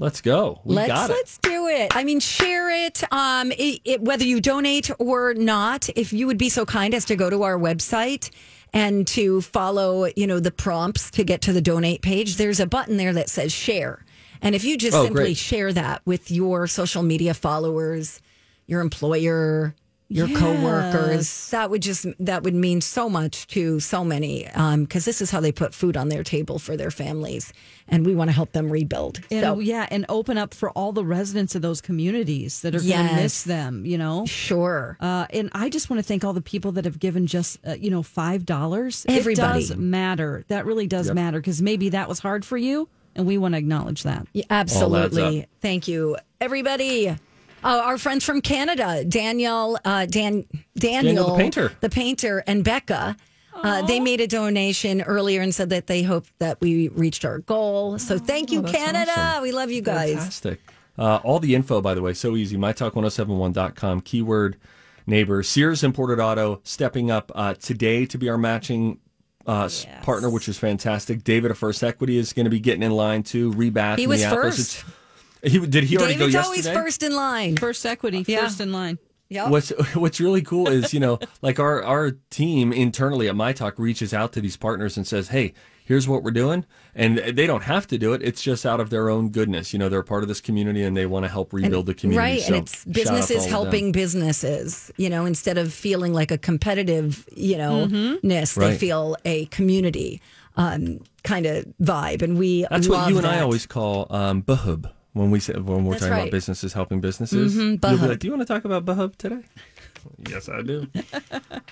Let's 0.00 0.20
go. 0.20 0.60
We 0.64 0.76
let's 0.76 0.88
got 0.88 1.10
it. 1.10 1.12
let's 1.12 1.38
do 1.38 1.66
it. 1.68 1.94
I 1.96 2.04
mean, 2.04 2.20
share 2.20 2.70
it. 2.86 3.02
Um, 3.12 3.50
it, 3.52 3.80
it. 3.84 4.00
Whether 4.02 4.24
you 4.24 4.40
donate 4.40 4.90
or 5.00 5.34
not, 5.34 5.88
if 5.96 6.12
you 6.12 6.26
would 6.28 6.38
be 6.38 6.48
so 6.48 6.64
kind 6.64 6.94
as 6.94 7.04
to 7.06 7.16
go 7.16 7.28
to 7.30 7.42
our 7.42 7.58
website 7.58 8.30
and 8.72 9.06
to 9.08 9.40
follow, 9.40 10.06
you 10.16 10.26
know, 10.26 10.38
the 10.40 10.50
prompts 10.52 11.10
to 11.12 11.24
get 11.24 11.40
to 11.42 11.52
the 11.52 11.60
donate 11.60 12.02
page, 12.02 12.36
there's 12.36 12.60
a 12.60 12.66
button 12.66 12.96
there 12.96 13.12
that 13.12 13.28
says 13.28 13.52
share. 13.52 14.04
And 14.40 14.54
if 14.54 14.62
you 14.62 14.76
just 14.78 14.96
Oh, 14.96 15.04
simply 15.04 15.24
great. 15.24 15.36
share 15.36 15.72
that 15.72 16.02
with 16.04 16.30
your 16.30 16.68
social 16.68 17.02
media 17.02 17.34
followers, 17.34 18.20
your 18.66 18.80
employer, 18.80 19.74
your 20.08 20.28
coworkers, 20.28 21.50
that 21.50 21.70
would 21.70 21.82
just 21.82 22.06
that 22.18 22.42
would 22.42 22.54
mean 22.54 22.80
so 22.80 23.08
much 23.08 23.46
to 23.48 23.78
so 23.80 24.04
many 24.04 24.48
because 24.78 25.04
this 25.04 25.20
is 25.20 25.30
how 25.30 25.40
they 25.40 25.52
put 25.52 25.74
food 25.74 25.96
on 25.96 26.08
their 26.08 26.24
table 26.24 26.58
for 26.58 26.76
their 26.76 26.90
families, 26.90 27.52
and 27.88 28.06
we 28.06 28.14
want 28.14 28.28
to 28.28 28.34
help 28.34 28.52
them 28.52 28.70
rebuild. 28.70 29.20
And, 29.30 29.42
so 29.42 29.58
yeah, 29.60 29.86
and 29.90 30.06
open 30.08 30.38
up 30.38 30.54
for 30.54 30.70
all 30.70 30.92
the 30.92 31.04
residents 31.04 31.54
of 31.54 31.62
those 31.62 31.80
communities 31.80 32.60
that 32.62 32.74
are 32.74 32.80
going 32.80 33.08
to 33.08 33.14
miss 33.16 33.42
them, 33.44 33.84
you 33.84 33.98
know? 33.98 34.24
sure. 34.26 34.96
Uh, 35.00 35.26
and 35.30 35.50
I 35.52 35.68
just 35.68 35.90
want 35.90 35.98
to 35.98 36.02
thank 36.02 36.24
all 36.24 36.32
the 36.32 36.40
people 36.40 36.72
that 36.72 36.84
have 36.84 36.98
given 36.98 37.26
just, 37.26 37.58
uh, 37.66 37.72
you 37.72 37.90
know, 37.90 38.02
$5. 38.02 39.06
Everybody. 39.08 39.64
It 39.64 39.68
does 39.68 39.76
matter. 39.76 40.44
That 40.48 40.66
really 40.66 40.86
does 40.86 41.12
matter 41.12 41.38
because 41.38 41.62
maybe 41.62 41.90
that 41.90 42.08
was 42.08 42.18
hard 42.18 42.44
for 42.44 42.56
you. 42.56 42.88
And 43.14 43.26
we 43.26 43.36
want 43.36 43.54
to 43.54 43.58
acknowledge 43.58 44.04
that. 44.04 44.26
Yeah, 44.32 44.44
absolutely. 44.50 45.42
up. 45.42 45.48
Thank 45.60 45.88
you, 45.88 46.16
everybody. 46.40 47.16
Uh, 47.64 47.82
our 47.84 47.98
friends 47.98 48.24
from 48.24 48.40
Canada, 48.40 49.04
Danielle, 49.04 49.78
uh, 49.84 50.06
Dan, 50.06 50.44
Daniel, 50.76 51.02
Daniel 51.26 51.30
the 51.32 51.36
painter. 51.42 51.72
the 51.80 51.88
painter, 51.90 52.44
and 52.46 52.62
Becca. 52.64 53.16
Uh, 53.52 53.82
they 53.86 53.98
made 53.98 54.20
a 54.20 54.26
donation 54.28 55.02
earlier 55.02 55.40
and 55.40 55.52
said 55.52 55.70
that 55.70 55.88
they 55.88 56.02
hope 56.04 56.26
that 56.38 56.60
we 56.60 56.88
reached 56.90 57.24
our 57.24 57.38
goal. 57.40 57.98
So 57.98 58.16
thank 58.16 58.52
you, 58.52 58.62
that's 58.62 58.72
Canada. 58.72 59.10
awesome. 59.16 59.42
We 59.42 59.50
love 59.50 59.72
you 59.72 59.82
guys. 59.82 60.14
Fantastic. 60.14 60.60
Uh, 60.96 61.16
all 61.24 61.40
the 61.40 61.56
info, 61.56 61.80
by 61.80 61.94
the 61.94 62.02
way, 62.02 62.12
so 62.14 62.36
easy. 62.36 62.56
MyTalk1071.com, 62.56 64.00
keyword 64.02 64.56
neighbor. 65.06 65.42
Sears 65.42 65.82
Imported 65.82 66.20
Auto 66.20 66.60
stepping 66.62 67.10
up 67.10 67.32
uh, 67.34 67.54
today 67.54 68.06
to 68.06 68.18
be 68.18 68.28
our 68.28 68.38
matching 68.38 68.98
uh, 69.46 69.64
s- 69.64 69.86
partner, 70.02 70.30
which 70.30 70.48
is 70.48 70.58
fantastic. 70.58 71.24
David 71.24 71.50
of 71.50 71.58
First 71.58 71.82
Equity 71.82 72.16
is 72.18 72.32
going 72.32 72.44
to 72.44 72.50
be 72.50 72.60
getting 72.60 72.82
in 72.82 72.92
line 72.92 73.22
too. 73.24 73.52
Rebath. 73.52 73.98
He 73.98 74.06
was 74.06 74.24
first. 74.24 74.58
It's- 74.84 74.94
He 75.42 75.58
did 75.66 75.84
he 75.84 75.96
already 75.96 76.14
David's 76.14 76.34
go 76.34 76.40
always 76.42 76.58
yesterday? 76.64 76.80
first 76.84 77.02
in 77.02 77.14
line. 77.14 77.56
First 77.56 77.84
equity, 77.86 78.24
Yeah. 78.26 78.40
first 78.42 78.60
in 78.60 78.72
line. 78.72 78.98
Yep. 79.30 79.48
What's 79.50 79.68
What's 79.94 80.20
really 80.20 80.42
cool 80.42 80.68
is 80.68 80.92
you 80.94 81.00
know, 81.00 81.18
like 81.42 81.58
our 81.58 81.82
our 81.82 82.12
team 82.30 82.72
internally 82.72 83.28
at 83.28 83.36
My 83.36 83.52
Talk 83.52 83.78
reaches 83.78 84.14
out 84.14 84.32
to 84.32 84.40
these 84.40 84.56
partners 84.56 84.96
and 84.96 85.06
says, 85.06 85.28
"Hey, 85.28 85.52
here's 85.84 86.08
what 86.08 86.22
we're 86.22 86.30
doing," 86.30 86.64
and 86.94 87.18
they 87.18 87.46
don't 87.46 87.62
have 87.64 87.86
to 87.88 87.98
do 87.98 88.14
it. 88.14 88.22
It's 88.22 88.40
just 88.40 88.64
out 88.64 88.80
of 88.80 88.88
their 88.88 89.10
own 89.10 89.28
goodness. 89.28 89.74
You 89.74 89.78
know, 89.78 89.90
they're 89.90 90.02
part 90.02 90.22
of 90.22 90.28
this 90.28 90.40
community 90.40 90.82
and 90.82 90.96
they 90.96 91.04
want 91.04 91.24
to 91.26 91.28
help 91.30 91.52
rebuild 91.52 91.84
the 91.86 91.92
community. 91.94 92.18
Right, 92.18 92.40
So, 92.40 92.54
and 92.54 92.62
it's 92.62 92.72
shout 92.72 92.80
out 92.88 92.94
to 92.94 93.00
businesses 93.00 93.30
all 93.30 93.36
of 93.36 93.42
them. 93.44 93.50
helping 93.50 93.92
businesses. 93.92 94.90
You 94.96 95.10
know, 95.10 95.26
instead 95.26 95.58
of 95.58 95.74
feeling 95.74 96.14
like 96.14 96.30
a 96.30 96.38
competitive, 96.38 97.26
you 97.36 97.58
know, 97.58 97.84
ness, 98.22 98.54
they 98.54 98.66
Right. 98.70 98.80
feel 98.80 99.14
a 99.26 99.44
community 99.46 100.20
um, 100.56 101.00
kind 101.22 101.44
of 101.46 101.66
vibe, 101.80 102.22
and 102.22 102.36
we 102.38 102.66
That's 102.70 102.88
what 102.88 103.08
you 103.10 103.18
and 103.18 103.26
I 103.26 103.40
always 103.40 103.66
call 103.66 104.06
um, 104.10 104.42
bahub 104.42 104.90
when 105.14 105.30
we 105.30 105.40
say 105.40 105.54
when 105.54 105.84
we're 105.84 105.92
That's 105.92 106.02
talking 106.04 106.12
right. 106.12 106.20
about 106.22 106.30
businesses 106.32 106.72
helping 106.72 107.00
businesses. 107.00 107.54
Mhm, 107.56 107.82
You'll 107.90 107.98
be 108.00 108.06
like, 108.08 108.18
"Do 108.20 108.26
you 108.28 108.32
want 108.34 108.46
to 108.46 108.52
talk 108.52 108.64
about 108.64 108.84
bahub 108.84 109.16
today?" 109.16 109.42
yes, 110.28 110.48
I 110.48 110.62
do. 110.62 110.86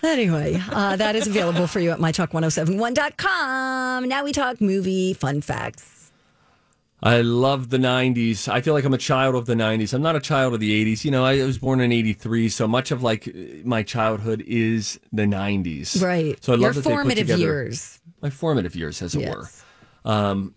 Anyway, 0.02 0.60
uh, 0.70 0.94
that 0.96 1.16
is 1.16 1.26
available 1.26 1.66
for 1.66 1.80
you 1.80 1.90
at 1.90 1.98
mytalk1071.com. 1.98 4.08
Now 4.08 4.24
we 4.24 4.32
talk 4.32 4.60
movie 4.60 5.14
fun 5.14 5.40
facts. 5.40 6.12
I 7.02 7.20
love 7.20 7.70
the 7.70 7.78
90s. 7.78 8.48
I 8.48 8.60
feel 8.62 8.72
like 8.74 8.84
I'm 8.84 8.94
a 8.94 8.98
child 8.98 9.34
of 9.34 9.46
the 9.46 9.54
90s. 9.54 9.92
I'm 9.92 10.02
not 10.02 10.16
a 10.16 10.20
child 10.20 10.54
of 10.54 10.60
the 10.60 10.84
80s. 10.84 11.04
You 11.04 11.10
know, 11.10 11.24
I 11.24 11.44
was 11.44 11.58
born 11.58 11.80
in 11.80 11.92
83, 11.92 12.48
so 12.48 12.66
much 12.66 12.90
of 12.90 13.02
like 13.02 13.28
my 13.64 13.82
childhood 13.82 14.42
is 14.46 14.98
the 15.12 15.24
90s. 15.24 16.02
Right. 16.02 16.42
So 16.42 16.52
I 16.52 16.56
love 16.56 16.60
Your 16.62 16.72
that 16.72 16.80
they 16.80 16.90
put 16.90 16.96
formative 16.96 17.26
together- 17.26 17.42
years. 17.42 18.00
My 18.22 18.30
formative 18.30 18.74
years, 18.74 19.02
as 19.02 19.14
it 19.14 19.20
Yes. 19.20 19.34
were. 19.34 19.48
Um, 20.10 20.54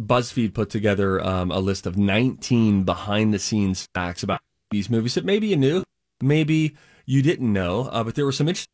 BuzzFeed 0.00 0.54
put 0.54 0.70
together 0.70 1.24
um, 1.24 1.50
a 1.50 1.58
list 1.60 1.86
of 1.86 1.96
19 1.96 2.84
behind 2.84 3.32
the 3.32 3.38
scenes 3.38 3.88
facts 3.94 4.22
about 4.22 4.40
these 4.70 4.90
movies 4.90 5.14
that 5.14 5.24
maybe 5.24 5.48
you 5.48 5.56
knew, 5.56 5.84
maybe 6.20 6.74
you 7.06 7.22
didn't 7.22 7.52
know, 7.52 7.82
uh, 7.92 8.02
but 8.02 8.14
there 8.14 8.24
were 8.24 8.32
some 8.32 8.48
interesting. 8.48 8.70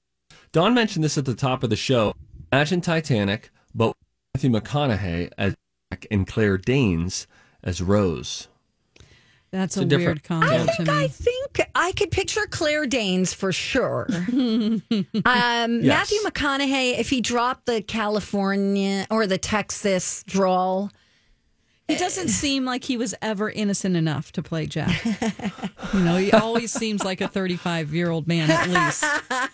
Don 0.52 0.74
mentioned 0.74 1.04
this 1.04 1.18
at 1.18 1.24
the 1.26 1.34
top 1.34 1.62
of 1.62 1.70
the 1.70 1.76
show. 1.76 2.14
Imagine 2.52 2.80
Titanic, 2.80 3.50
but 3.74 3.94
Matthew 4.34 4.50
McConaughey 4.50 5.30
as 5.36 5.54
Jack 5.92 6.06
and 6.10 6.26
Claire 6.26 6.56
Danes 6.58 7.26
as 7.62 7.82
Rose. 7.82 8.48
That's 9.52 9.76
It's 9.76 9.82
a, 9.82 9.86
a 9.86 9.88
different- 9.88 10.28
weird 10.30 10.42
concept 10.42 10.76
to 10.76 10.84
me. 10.84 11.04
I 11.04 11.08
think 11.08 11.60
I 11.74 11.92
could 11.92 12.10
picture 12.12 12.46
Claire 12.48 12.86
Danes 12.86 13.34
for 13.34 13.52
sure. 13.52 14.06
um, 14.32 14.82
Matthew 14.94 16.18
McConaughey, 16.20 16.98
if 16.98 17.10
he 17.10 17.20
dropped 17.20 17.66
the 17.66 17.82
California 17.82 19.06
or 19.10 19.26
the 19.26 19.38
Texas 19.38 20.22
drawl, 20.26 20.90
He 21.90 21.96
doesn't 21.98 22.28
seem 22.28 22.64
like 22.64 22.84
he 22.84 22.96
was 22.96 23.14
ever 23.20 23.50
innocent 23.50 23.96
enough 23.96 24.32
to 24.32 24.42
play 24.42 24.66
Jack. 24.66 25.04
you 25.92 26.00
know, 26.00 26.16
he 26.16 26.32
always 26.32 26.72
seems 26.72 27.04
like 27.04 27.20
a 27.20 27.28
35 27.28 27.92
year 27.94 28.10
old 28.10 28.26
man 28.28 28.50
at 28.50 28.68
least. 28.68 29.04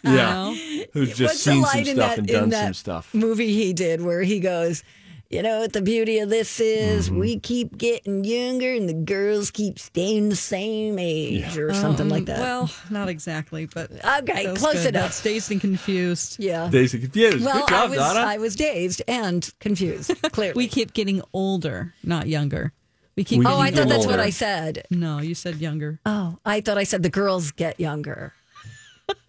You 0.04 0.12
know? 0.16 0.54
Who's 0.92 1.16
just 1.16 1.20
What's 1.22 1.44
the 1.44 1.50
seen 1.52 1.84
some 1.84 1.94
stuff 1.96 2.10
that- 2.10 2.18
and 2.18 2.30
in 2.30 2.36
done 2.40 2.48
that 2.50 2.64
some 2.64 2.74
stuff. 2.74 3.14
movie 3.14 3.52
he 3.54 3.72
did 3.72 4.02
where 4.02 4.22
he 4.22 4.40
goes, 4.40 4.82
you 5.30 5.42
know 5.42 5.60
what 5.60 5.72
the 5.72 5.82
beauty 5.82 6.18
of 6.20 6.28
this 6.30 6.60
is? 6.60 7.08
Mm-hmm. 7.08 7.18
We 7.18 7.38
keep 7.40 7.76
getting 7.76 8.24
younger 8.24 8.72
and 8.72 8.88
the 8.88 8.94
girls 8.94 9.50
keep 9.50 9.78
staying 9.78 10.28
the 10.28 10.36
same 10.36 10.98
age 10.98 11.56
or 11.58 11.74
something 11.74 12.08
like 12.08 12.26
that. 12.26 12.38
Well, 12.38 12.70
not 12.90 13.08
exactly, 13.08 13.66
but 13.66 13.90
Okay, 13.92 14.46
that 14.46 14.56
close 14.56 14.74
good. 14.74 14.88
enough. 14.94 15.02
That's 15.04 15.22
dazed 15.22 15.50
and 15.50 15.60
confused. 15.60 16.36
yeah. 16.38 16.68
Days 16.68 16.94
of 16.94 17.00
confused. 17.00 17.44
Well, 17.44 17.58
Good 17.60 17.68
job, 17.68 17.84
I 17.84 17.88
was 17.88 17.98
Donna. 17.98 18.20
I 18.20 18.38
was 18.38 18.56
dazed 18.56 19.02
and 19.08 19.50
confused. 19.60 20.12
Clearly. 20.32 20.54
We 20.56 20.68
keep 20.68 20.92
getting 20.92 21.22
older, 21.32 21.92
not 22.04 22.28
younger. 22.28 22.72
We 23.16 23.24
keep. 23.24 23.38
We 23.40 23.46
oh, 23.46 23.58
I 23.58 23.70
thought 23.70 23.74
getting 23.74 23.88
that's 23.88 24.06
what. 24.06 24.20
I 24.20 24.30
said. 24.30 24.84
no, 24.90 25.20
you 25.20 25.34
said 25.34 25.56
younger. 25.56 25.98
Oh, 26.04 26.38
I 26.44 26.60
thought 26.60 26.76
I 26.78 26.84
said 26.84 27.02
the 27.02 27.08
girls 27.10 27.50
get 27.50 27.80
younger. 27.80 28.34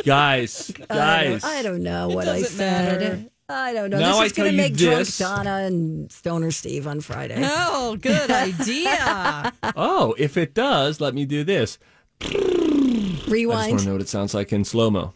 guys, 0.03 0.71
I 0.89 0.95
guys. 0.95 1.41
don't, 1.41 1.51
I 1.51 1.61
don't 1.61 1.83
know 1.83 2.09
what 2.09 2.27
I 2.27 2.41
said. 2.41 3.01
matter. 3.01 3.25
I 3.49 3.71
don't 3.71 3.89
know. 3.89 3.99
Now 3.99 4.17
I 4.17 4.23
this 4.23 4.33
is 4.33 4.37
going 4.37 4.49
to 4.49 4.55
you 4.55 4.61
make 4.61 4.73
this. 4.73 5.17
drunk 5.17 5.35
Donna 5.37 5.65
and 5.65 6.11
Stoner 6.11 6.51
Steve 6.51 6.85
on 6.85 6.99
Friday. 6.99 7.41
Oh, 7.43 7.95
good 7.95 8.29
idea. 8.29 9.53
Oh, 9.75 10.15
if 10.17 10.37
it 10.37 10.53
does, 10.53 10.99
let 10.99 11.13
me 11.13 11.25
do 11.25 11.43
this. 11.43 11.77
Rewind. 12.21 13.29
I 13.29 13.63
just 13.63 13.69
want 13.69 13.79
to 13.79 13.85
know 13.85 13.91
what 13.93 14.01
it 14.01 14.09
sounds 14.09 14.33
like 14.33 14.51
in 14.51 14.63
slow 14.63 14.89
mo. 14.89 15.13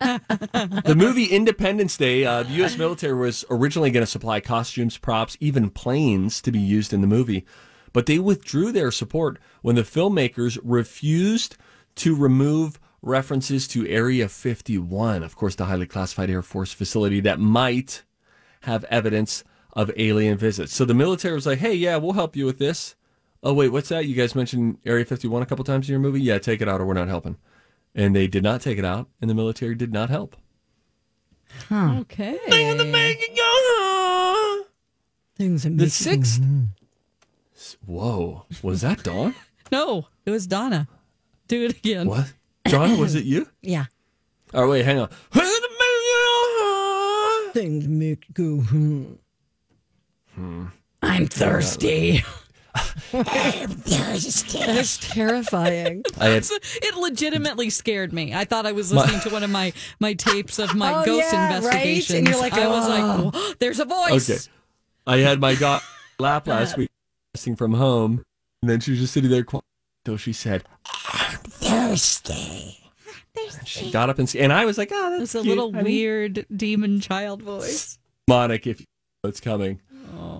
the 0.00 0.94
movie 0.96 1.26
Independence 1.26 1.96
Day, 1.96 2.24
uh, 2.24 2.42
the 2.44 2.52
U.S. 2.54 2.76
military 2.78 3.14
was 3.14 3.44
originally 3.50 3.90
going 3.90 4.04
to 4.04 4.10
supply 4.10 4.40
costumes, 4.40 4.96
props, 4.96 5.36
even 5.40 5.70
planes 5.70 6.40
to 6.42 6.50
be 6.50 6.58
used 6.58 6.92
in 6.92 7.00
the 7.02 7.06
movie, 7.06 7.44
but 7.92 8.06
they 8.06 8.18
withdrew 8.18 8.72
their 8.72 8.90
support 8.90 9.38
when 9.60 9.76
the 9.76 9.82
filmmakers 9.82 10.58
refused 10.62 11.56
to 11.96 12.16
remove 12.16 12.80
references 13.02 13.66
to 13.68 13.86
Area 13.88 14.28
51, 14.28 15.22
of 15.22 15.36
course, 15.36 15.54
the 15.56 15.66
highly 15.66 15.86
classified 15.86 16.30
Air 16.30 16.42
Force 16.42 16.72
facility 16.72 17.20
that 17.20 17.40
might 17.40 18.02
have 18.62 18.84
evidence 18.84 19.44
of 19.72 19.90
alien 19.96 20.38
visits. 20.38 20.74
So 20.74 20.84
the 20.84 20.94
military 20.94 21.34
was 21.34 21.46
like, 21.46 21.58
hey, 21.58 21.74
yeah, 21.74 21.96
we'll 21.96 22.12
help 22.12 22.36
you 22.36 22.46
with 22.46 22.58
this. 22.58 22.94
Oh, 23.42 23.52
wait, 23.54 23.70
what's 23.70 23.88
that? 23.88 24.06
You 24.06 24.14
guys 24.14 24.34
mentioned 24.36 24.78
Area 24.86 25.04
51 25.04 25.42
a 25.42 25.46
couple 25.46 25.64
times 25.64 25.88
in 25.88 25.92
your 25.92 26.00
movie? 26.00 26.20
Yeah, 26.22 26.38
take 26.38 26.60
it 26.62 26.68
out 26.68 26.80
or 26.80 26.86
we're 26.86 26.94
not 26.94 27.08
helping. 27.08 27.36
And 27.94 28.14
they 28.14 28.26
did 28.28 28.42
not 28.42 28.60
take 28.60 28.78
it 28.78 28.84
out, 28.84 29.08
and 29.20 29.28
the 29.28 29.34
military 29.34 29.74
did 29.74 29.92
not 29.92 30.08
help. 30.08 30.36
Okay. 31.70 32.38
Things 35.36 35.64
in 35.64 35.76
The 35.76 35.90
sixth. 35.90 36.40
Whoa, 37.84 38.46
was 38.62 38.80
that 38.82 39.02
Dawn? 39.02 39.34
No, 39.72 40.08
it 40.26 40.30
was 40.30 40.46
Donna. 40.46 40.86
Do 41.48 41.64
it 41.64 41.78
again. 41.78 42.06
What? 42.06 42.34
John, 42.66 42.98
was 42.98 43.14
it 43.14 43.24
you? 43.24 43.48
Yeah. 43.62 43.86
Oh, 44.54 44.68
wait, 44.68 44.84
hang 44.84 44.98
on. 44.98 45.08
Things 47.52 47.86
make 47.86 48.24
you 48.28 48.34
go. 48.34 49.16
Hmm. 50.34 50.64
I'm 51.02 51.26
thirsty. 51.26 52.22
That's 53.12 54.96
terrifying. 54.98 56.02
I 56.20 56.28
had, 56.28 56.46
It 56.82 56.94
legitimately 56.96 57.68
scared 57.68 58.12
me. 58.14 58.32
I 58.34 58.44
thought 58.46 58.64
I 58.64 58.72
was 58.72 58.90
listening 58.92 59.20
to 59.20 59.30
one 59.30 59.42
of 59.42 59.50
my 59.50 59.74
my 60.00 60.14
tapes 60.14 60.58
of 60.58 60.74
my 60.74 61.02
Oh, 61.02 61.04
ghost 61.04 61.28
yeah, 61.32 61.48
right? 61.48 61.56
investigations. 61.56 62.18
And 62.18 62.28
you're 62.28 62.38
like, 62.40 62.54
I 62.54 62.66
was 62.68 62.86
"Oh." 62.86 62.90
like, 62.90 63.34
"Oh, 63.34 63.54
"There's 63.58 63.78
a 63.80 63.84
voice." 63.84 64.30
okay. 64.30 64.40
I 65.06 65.18
had 65.18 65.38
my 65.40 65.54
dog 65.54 65.82
lap 66.18 66.46
last 66.46 66.78
week, 66.78 66.88
testing 67.34 67.56
from 67.56 67.74
home, 67.74 68.24
and 68.62 68.70
then 68.70 68.80
she 68.80 68.92
was 68.92 69.00
just 69.00 69.12
sitting 69.12 69.30
there 69.30 69.44
quiet 69.44 69.64
until 70.06 70.16
she 70.16 70.32
said, 70.32 70.64
I'm 70.86 71.21
thirsty. 71.46 72.78
And 73.58 73.66
she 73.68 73.90
got 73.90 74.10
up 74.10 74.18
and, 74.18 74.28
s- 74.28 74.34
and 74.34 74.52
I 74.52 74.64
was 74.66 74.76
like, 74.78 74.90
oh, 74.92 75.10
that's 75.10 75.22
It's 75.22 75.34
a 75.34 75.42
cute, 75.42 75.48
little 75.56 75.72
honey." 75.72 75.84
weird 75.90 76.46
demon 76.54 77.00
child 77.00 77.42
voice. 77.42 77.98
demonic 78.26 78.66
if 78.66 78.80
you 78.80 78.86
know 79.24 79.28
it's 79.30 79.40
coming. 79.40 79.80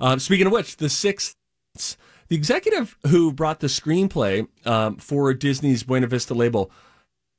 Um, 0.01 0.19
speaking 0.19 0.47
of 0.47 0.53
which, 0.53 0.77
the 0.77 0.89
sixth, 0.91 1.35
the 2.29 2.37
executive 2.37 2.99
who 3.09 3.33
brought 3.33 3.61
the 3.61 3.67
screenplay 3.69 4.47
um, 4.67 4.97
for 4.97 5.33
Disney's 5.33 5.83
Buena 5.85 6.07
Vista 6.07 6.35
label 6.35 6.71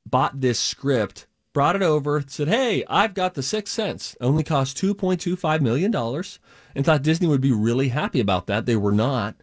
bought 0.09 0.41
this 0.41 0.59
script, 0.59 1.27
brought 1.53 1.75
it 1.75 1.83
over, 1.83 2.23
said, 2.27 2.47
"Hey, 2.47 2.83
I've 2.89 3.13
got 3.13 3.35
the 3.35 3.43
Sixth 3.43 3.73
Sense. 3.73 4.15
Only 4.19 4.43
cost 4.43 4.75
two 4.77 4.93
point 4.95 5.21
two 5.21 5.35
five 5.35 5.61
million 5.61 5.91
dollars," 5.91 6.39
and 6.75 6.83
thought 6.85 7.03
Disney 7.03 7.27
would 7.27 7.41
be 7.41 7.51
really 7.51 7.89
happy 7.89 8.19
about 8.19 8.47
that. 8.47 8.65
They 8.65 8.75
were 8.75 8.91
not. 8.91 9.35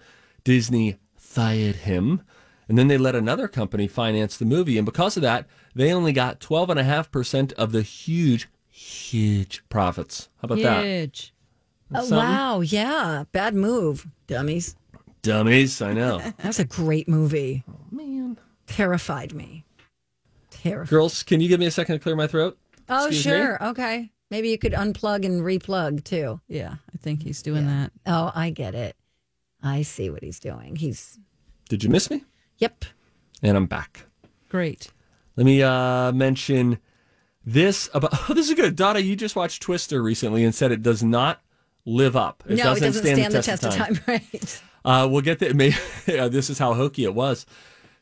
Disney 0.42 0.96
fired 1.16 1.76
him. 1.76 2.22
And 2.70 2.78
then 2.78 2.86
they 2.86 2.98
let 2.98 3.16
another 3.16 3.48
company 3.48 3.88
finance 3.88 4.36
the 4.36 4.44
movie. 4.44 4.78
And 4.78 4.86
because 4.86 5.16
of 5.16 5.22
that, 5.24 5.48
they 5.74 5.92
only 5.92 6.12
got 6.12 6.38
12.5% 6.38 7.52
of 7.54 7.72
the 7.72 7.82
huge, 7.82 8.48
huge 8.68 9.68
profits. 9.68 10.28
How 10.40 10.46
about 10.46 10.60
that? 10.60 10.84
Huge. 10.84 11.34
Oh, 11.92 12.08
wow. 12.08 12.60
Yeah. 12.60 13.24
Bad 13.32 13.56
move, 13.56 14.06
dummies. 14.28 14.76
Dummies, 15.22 15.82
I 15.82 15.94
know. 15.94 16.20
That's 16.38 16.60
a 16.60 16.64
great 16.64 17.08
movie. 17.08 17.64
Oh, 17.68 17.74
man. 17.90 18.38
Terrified 18.68 19.34
me. 19.34 19.64
Terrified. 20.52 20.90
Girls, 20.90 21.24
can 21.24 21.40
you 21.40 21.48
give 21.48 21.58
me 21.58 21.66
a 21.66 21.72
second 21.72 21.96
to 21.96 21.98
clear 21.98 22.14
my 22.14 22.28
throat? 22.28 22.56
Oh, 22.88 23.06
Excuse 23.08 23.26
me? 23.26 23.32
sure. 23.32 23.64
Okay. 23.70 24.12
Maybe 24.30 24.48
you 24.48 24.58
could 24.58 24.74
unplug 24.74 25.26
and 25.26 25.42
replug 25.42 26.04
too. 26.04 26.40
Yeah, 26.46 26.74
I 26.94 26.98
think 26.98 27.24
he's 27.24 27.42
doing 27.42 27.66
that. 27.66 27.90
Oh, 28.06 28.30
I 28.32 28.50
get 28.50 28.76
it. 28.76 28.94
I 29.60 29.82
see 29.82 30.08
what 30.08 30.22
he's 30.22 30.38
doing. 30.38 30.76
He's, 30.76 31.18
Did 31.68 31.82
you 31.82 31.90
miss 31.90 32.08
me? 32.12 32.22
Yep. 32.60 32.84
And 33.42 33.56
I'm 33.56 33.66
back. 33.66 34.06
Great. 34.48 34.92
Let 35.36 35.46
me 35.46 35.62
uh, 35.62 36.12
mention 36.12 36.78
this 37.44 37.88
about. 37.94 38.10
Oh, 38.12 38.34
this 38.34 38.48
is 38.48 38.54
good. 38.54 38.76
Donna, 38.76 39.00
you 39.00 39.16
just 39.16 39.36
watched 39.36 39.62
Twister 39.62 40.02
recently 40.02 40.44
and 40.44 40.54
said 40.54 40.72
it 40.72 40.82
does 40.82 41.02
not 41.02 41.40
live 41.84 42.16
up. 42.16 42.42
no, 42.46 42.54
it 42.54 42.58
doesn't 42.58 42.92
stand, 42.92 43.32
the 43.32 43.42
test, 43.42 43.64
of 43.64 43.74
time. 43.74 43.98
Right. 44.06 44.62
Uh, 44.84 45.08
we'll 45.10 45.22
get 45.22 45.38
the. 45.38 45.54
May, 45.54 45.74
uh, 46.18 46.28
this 46.28 46.50
is 46.50 46.58
how 46.58 46.74
hokey 46.74 47.04
it 47.04 47.14
was. 47.14 47.46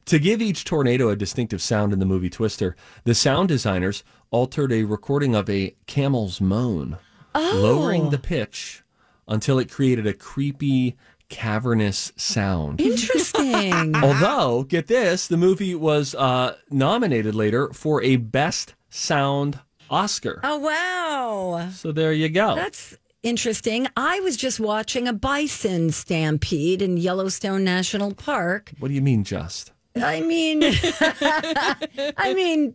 To 0.07 0.19
give 0.19 0.41
each 0.41 0.65
tornado 0.65 1.11
a 1.11 1.17
distinctive 1.17 1.61
sound 1.61 1.93
in 1.93 1.99
the 1.99 2.07
movie 2.07 2.31
Twister, 2.31 2.77
the 3.05 3.15
sound 3.15 3.49
designers 3.49 4.05
altered 4.31 4.73
a 4.73 4.85
recording 4.85 5.35
of 5.35 5.51
a 5.51 5.75
camel's 5.87 6.41
moan, 6.41 6.97
lowering 7.35 8.09
the 8.09 8.19
pitch 8.19 8.83
until 9.27 9.59
it 9.59 9.71
created 9.71 10.07
a 10.07 10.15
creepy, 10.15 10.97
cavernous 11.29 12.13
sound. 12.17 12.81
Interesting. 12.81 13.19
Interesting. 13.65 13.97
Although, 14.03 14.65
get 14.65 14.87
this, 14.87 15.29
the 15.29 15.37
movie 15.37 15.75
was 15.75 16.15
uh, 16.15 16.57
nominated 16.71 17.35
later 17.35 17.73
for 17.73 18.03
a 18.03 18.17
Best 18.17 18.75
Sound 18.91 19.59
Oscar. 19.91 20.41
oh 20.45 20.59
wow. 20.59 21.71
So 21.71 21.93
there 21.93 22.13
you 22.13 22.29
go. 22.29 22.55
That's 22.55 22.97
interesting. 23.23 23.87
I 23.97 24.21
was 24.21 24.37
just 24.37 24.61
watching 24.61 25.09
a 25.09 25.13
bison 25.13 25.91
stampede 25.91 26.83
in 26.83 26.97
Yellowstone 26.99 27.65
National 27.65 28.15
Park. 28.15 28.73
what 28.79 28.89
do 28.89 28.95
you 28.95 29.03
mean, 29.03 29.25
just? 29.25 29.73
I 29.97 30.21
mean, 30.21 30.61
I 30.63 32.33
mean, 32.35 32.75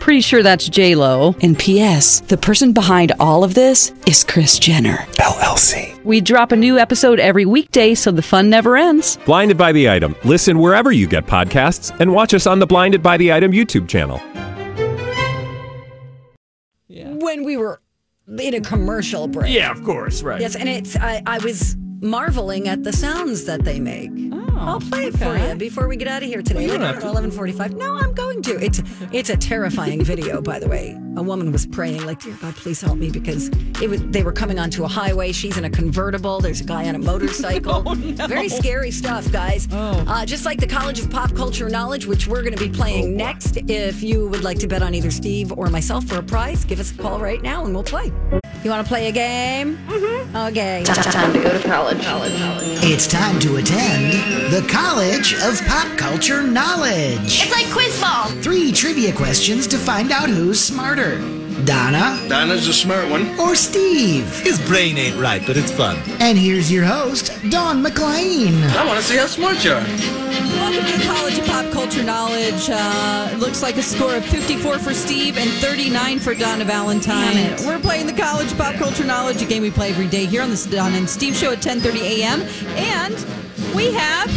Pretty 0.00 0.20
sure 0.20 0.42
that's 0.42 0.68
J 0.68 0.94
Lo. 0.94 1.34
And 1.42 1.58
P.S. 1.58 2.20
The 2.20 2.36
person 2.36 2.72
behind 2.72 3.12
all 3.18 3.42
of 3.42 3.54
this 3.54 3.92
is 4.06 4.22
Kris 4.22 4.58
Jenner 4.58 4.98
LLC. 5.18 6.02
We 6.04 6.20
drop 6.20 6.52
a 6.52 6.56
new 6.56 6.78
episode 6.78 7.18
every 7.18 7.44
weekday, 7.44 7.94
so 7.94 8.12
the 8.12 8.22
fun 8.22 8.48
never 8.48 8.76
ends. 8.76 9.18
Blinded 9.26 9.58
by 9.58 9.72
the 9.72 9.90
item. 9.90 10.14
Listen 10.24 10.60
wherever 10.60 10.92
you 10.92 11.08
get 11.08 11.26
podcasts, 11.26 11.98
and 11.98 12.12
watch 12.12 12.34
us 12.34 12.46
on 12.46 12.60
the 12.60 12.66
Blinded 12.66 13.02
by 13.02 13.16
the 13.16 13.32
Item 13.32 13.50
YouTube 13.50 13.88
channel. 13.88 14.20
Yeah. 16.88 17.10
when 17.10 17.42
we 17.44 17.56
were 17.56 17.80
in 18.38 18.54
a 18.54 18.60
commercial 18.60 19.26
break. 19.28 19.52
Yeah, 19.52 19.70
of 19.72 19.82
course, 19.82 20.22
right. 20.22 20.40
Yes, 20.40 20.54
and 20.56 20.68
it's 20.68 20.96
I, 20.96 21.22
I 21.26 21.38
was 21.38 21.76
marveling 22.00 22.68
at 22.68 22.84
the 22.84 22.92
sounds 22.92 23.44
that 23.46 23.64
they 23.64 23.80
make. 23.80 24.10
Oh, 24.32 24.56
I'll 24.58 24.80
play 24.80 25.06
it 25.06 25.18
for 25.18 25.36
you 25.36 25.54
before 25.56 25.88
we 25.88 25.96
get 25.96 26.08
out 26.08 26.22
of 26.22 26.28
here 26.28 26.42
today. 26.42 26.60
Oh, 26.60 26.62
you 26.62 26.68
don't 26.68 26.80
have 26.82 27.02
eleven 27.02 27.30
forty-five. 27.30 27.74
No, 27.74 27.96
I'm 27.96 28.14
going 28.14 28.25
to. 28.42 28.62
It's 28.64 28.82
it's 29.12 29.30
a 29.30 29.36
terrifying 29.36 30.02
video, 30.04 30.40
by 30.40 30.58
the 30.58 30.68
way. 30.68 30.96
A 31.16 31.22
woman 31.22 31.50
was 31.52 31.66
praying, 31.66 32.04
like, 32.04 32.20
"Dear 32.20 32.36
God, 32.40 32.54
please 32.56 32.80
help 32.80 32.98
me," 32.98 33.10
because 33.10 33.48
it 33.80 33.88
was 33.88 34.02
they 34.08 34.22
were 34.22 34.32
coming 34.32 34.58
onto 34.58 34.84
a 34.84 34.88
highway. 34.88 35.32
She's 35.32 35.56
in 35.56 35.64
a 35.64 35.70
convertible. 35.70 36.40
There's 36.40 36.60
a 36.60 36.64
guy 36.64 36.88
on 36.88 36.94
a 36.94 36.98
motorcycle. 36.98 37.84
Oh, 37.88 37.94
Very 37.94 38.48
scary 38.48 38.90
stuff, 38.90 39.30
guys. 39.30 39.68
Uh, 39.72 40.24
just 40.26 40.44
like 40.44 40.58
the 40.60 40.66
College 40.66 40.98
of 41.00 41.10
Pop 41.10 41.34
Culture 41.34 41.68
Knowledge, 41.68 42.06
which 42.06 42.26
we're 42.26 42.42
going 42.42 42.56
to 42.56 42.62
be 42.62 42.70
playing 42.70 43.14
Oh, 43.14 43.16
next. 43.16 43.56
If 43.68 44.02
you 44.02 44.26
would 44.28 44.42
like 44.44 44.58
to 44.60 44.66
bet 44.66 44.82
on 44.82 44.94
either 44.94 45.10
Steve 45.10 45.52
or 45.52 45.68
myself 45.68 46.04
for 46.04 46.18
a 46.18 46.22
prize, 46.22 46.64
give 46.64 46.80
us 46.80 46.92
a 46.92 46.96
call 46.96 47.18
right 47.20 47.40
now 47.42 47.64
and 47.64 47.74
we'll 47.74 47.84
play. 47.84 48.06
You 48.64 48.70
want 48.70 48.84
to 48.84 48.88
play 48.88 49.08
a 49.08 49.12
game? 49.12 49.76
Mm-hmm. 49.88 50.36
Okay. 50.36 50.80
It's 50.80 51.04
time 51.12 51.32
to 51.32 51.40
go 51.42 51.52
to 51.56 51.68
college. 51.68 52.02
college. 52.02 52.36
College. 52.36 52.64
It's 52.82 53.06
time 53.06 53.38
to 53.40 53.56
attend 53.56 54.12
the 54.52 54.66
College 54.68 55.34
of 55.42 55.60
Pop 55.66 55.96
Culture 55.98 56.42
Knowledge. 56.42 57.42
It's 57.42 57.50
like 57.52 57.70
quiz 57.72 58.00
ball. 58.00 58.25
Three 58.42 58.72
trivia 58.72 59.12
questions 59.12 59.66
to 59.68 59.78
find 59.78 60.10
out 60.12 60.28
who's 60.28 60.62
smarter 60.62 61.18
Donna 61.64 62.22
Donna's 62.28 62.68
a 62.68 62.72
smart 62.72 63.08
one. 63.08 63.38
or 63.40 63.54
Steve. 63.56 64.40
His 64.40 64.60
brain 64.68 64.98
ain't 64.98 65.18
right, 65.18 65.42
but 65.46 65.56
it's 65.56 65.72
fun. 65.72 65.96
And 66.20 66.36
here's 66.36 66.70
your 66.70 66.84
host, 66.84 67.32
Don 67.50 67.82
McLean. 67.82 68.62
I 68.62 68.84
want 68.86 69.00
to 69.00 69.04
see 69.04 69.16
how 69.16 69.26
smart 69.26 69.64
you 69.64 69.72
are. 69.72 69.80
Welcome 69.80 70.84
to 70.84 71.06
College 71.06 71.38
of 71.38 71.46
Pop 71.46 71.72
Culture 71.72 72.02
Knowledge. 72.02 72.68
Uh, 72.70 73.30
it 73.32 73.38
looks 73.38 73.62
like 73.62 73.76
a 73.78 73.82
score 73.82 74.14
of 74.16 74.24
54 74.26 74.78
for 74.78 74.92
Steve 74.92 75.38
and 75.38 75.50
39 75.50 76.18
for 76.18 76.34
Donna 76.34 76.64
Valentine. 76.64 77.32
Damn 77.34 77.54
it. 77.54 77.66
We're 77.66 77.78
playing 77.80 78.06
the 78.06 78.12
College 78.12 78.52
of 78.52 78.58
Pop 78.58 78.74
Culture 78.74 79.04
Knowledge, 79.04 79.40
a 79.40 79.46
game 79.46 79.62
we 79.62 79.70
play 79.70 79.90
every 79.90 80.08
day 80.08 80.26
here 80.26 80.42
on 80.42 80.50
the 80.50 80.68
Don 80.70 80.92
and 80.94 81.08
Steve 81.08 81.34
Show 81.34 81.52
at 81.52 81.58
10:30 81.58 82.00
a.m. 82.20 82.42
And 82.76 83.74
we 83.74 83.92
have 83.92 84.28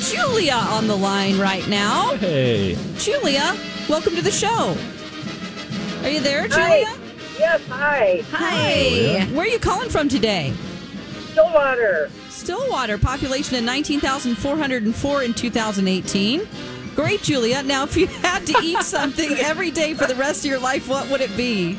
Julia 0.00 0.54
on 0.54 0.86
the 0.86 0.96
line 0.96 1.38
right 1.38 1.66
now. 1.68 2.14
Hey. 2.16 2.76
Julia, 2.96 3.56
welcome 3.88 4.14
to 4.14 4.22
the 4.22 4.30
show. 4.30 4.76
Are 6.02 6.10
you 6.10 6.20
there, 6.20 6.46
Julia? 6.46 6.86
Yes, 7.38 7.66
hi. 7.68 8.22
Hi. 8.30 9.26
Where 9.32 9.44
are 9.44 9.48
you 9.48 9.58
calling 9.58 9.90
from 9.90 10.08
today? 10.08 10.52
Stillwater. 11.30 12.10
Stillwater, 12.28 12.96
population 12.98 13.56
of 13.56 13.64
19,404 13.64 15.22
in 15.22 15.34
2018. 15.34 16.48
Great, 16.94 17.22
Julia. 17.22 17.62
Now, 17.62 17.84
if 17.84 17.96
you 17.96 18.06
had 18.22 18.46
to 18.46 18.58
eat 18.62 18.82
something 18.82 19.32
every 19.32 19.70
day 19.70 19.94
for 19.94 20.06
the 20.06 20.14
rest 20.14 20.44
of 20.44 20.50
your 20.50 20.60
life, 20.60 20.88
what 20.88 21.10
would 21.10 21.20
it 21.20 21.36
be? 21.36 21.76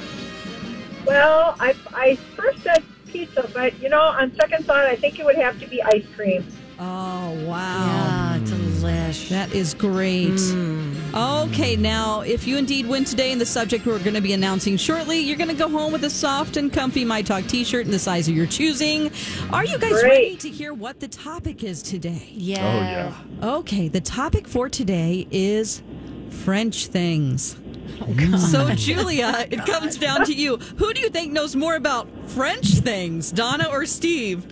Well, 1.05 1.55
I, 1.59 1.75
I 1.93 2.15
first 2.35 2.63
said 2.63 2.83
pizza, 3.07 3.49
but 3.53 3.79
you 3.81 3.89
know, 3.89 4.01
on 4.01 4.35
second 4.35 4.65
thought, 4.65 4.85
I 4.85 4.95
think 4.95 5.19
it 5.19 5.25
would 5.25 5.37
have 5.37 5.59
to 5.61 5.67
be 5.67 5.81
ice 5.81 6.05
cream. 6.15 6.45
Oh, 6.81 7.45
wow. 7.45 8.37
Yeah, 8.37 8.39
delish. 8.45 9.27
That 9.27 9.51
is 9.53 9.73
great. 9.73 10.39
Hmm. 10.39 10.95
Okay, 11.13 11.75
now, 11.75 12.21
if 12.21 12.47
you 12.47 12.55
indeed 12.55 12.87
win 12.87 13.03
today 13.03 13.33
in 13.33 13.39
the 13.39 13.45
subject 13.45 13.85
we're 13.85 13.99
going 13.99 14.13
to 14.13 14.21
be 14.21 14.31
announcing 14.31 14.77
shortly, 14.77 15.19
you're 15.19 15.37
going 15.37 15.49
to 15.49 15.55
go 15.55 15.67
home 15.67 15.91
with 15.91 16.05
a 16.05 16.09
soft 16.09 16.55
and 16.55 16.71
comfy 16.71 17.03
My 17.03 17.21
Talk 17.21 17.45
t 17.47 17.65
shirt 17.65 17.85
in 17.85 17.91
the 17.91 17.99
size 17.99 18.29
of 18.29 18.35
your 18.35 18.45
choosing. 18.45 19.11
Are 19.51 19.65
you 19.65 19.77
guys 19.77 19.91
Great. 19.91 20.03
ready 20.03 20.37
to 20.37 20.49
hear 20.49 20.73
what 20.73 21.01
the 21.01 21.09
topic 21.09 21.63
is 21.65 21.81
today? 21.81 22.29
Yeah. 22.31 23.13
Oh, 23.41 23.59
okay, 23.59 23.89
the 23.89 24.01
topic 24.01 24.47
for 24.47 24.69
today 24.69 25.27
is 25.31 25.81
French 26.29 26.87
things. 26.87 27.57
Oh, 28.01 28.37
so, 28.37 28.69
Julia, 28.75 29.47
it 29.51 29.65
comes 29.65 29.97
down 29.97 30.25
to 30.25 30.33
you. 30.33 30.55
Who 30.77 30.93
do 30.93 31.01
you 31.01 31.09
think 31.09 31.33
knows 31.33 31.57
more 31.57 31.75
about 31.75 32.07
French 32.27 32.67
things, 32.75 33.33
Donna 33.33 33.67
or 33.69 33.85
Steve? 33.85 34.45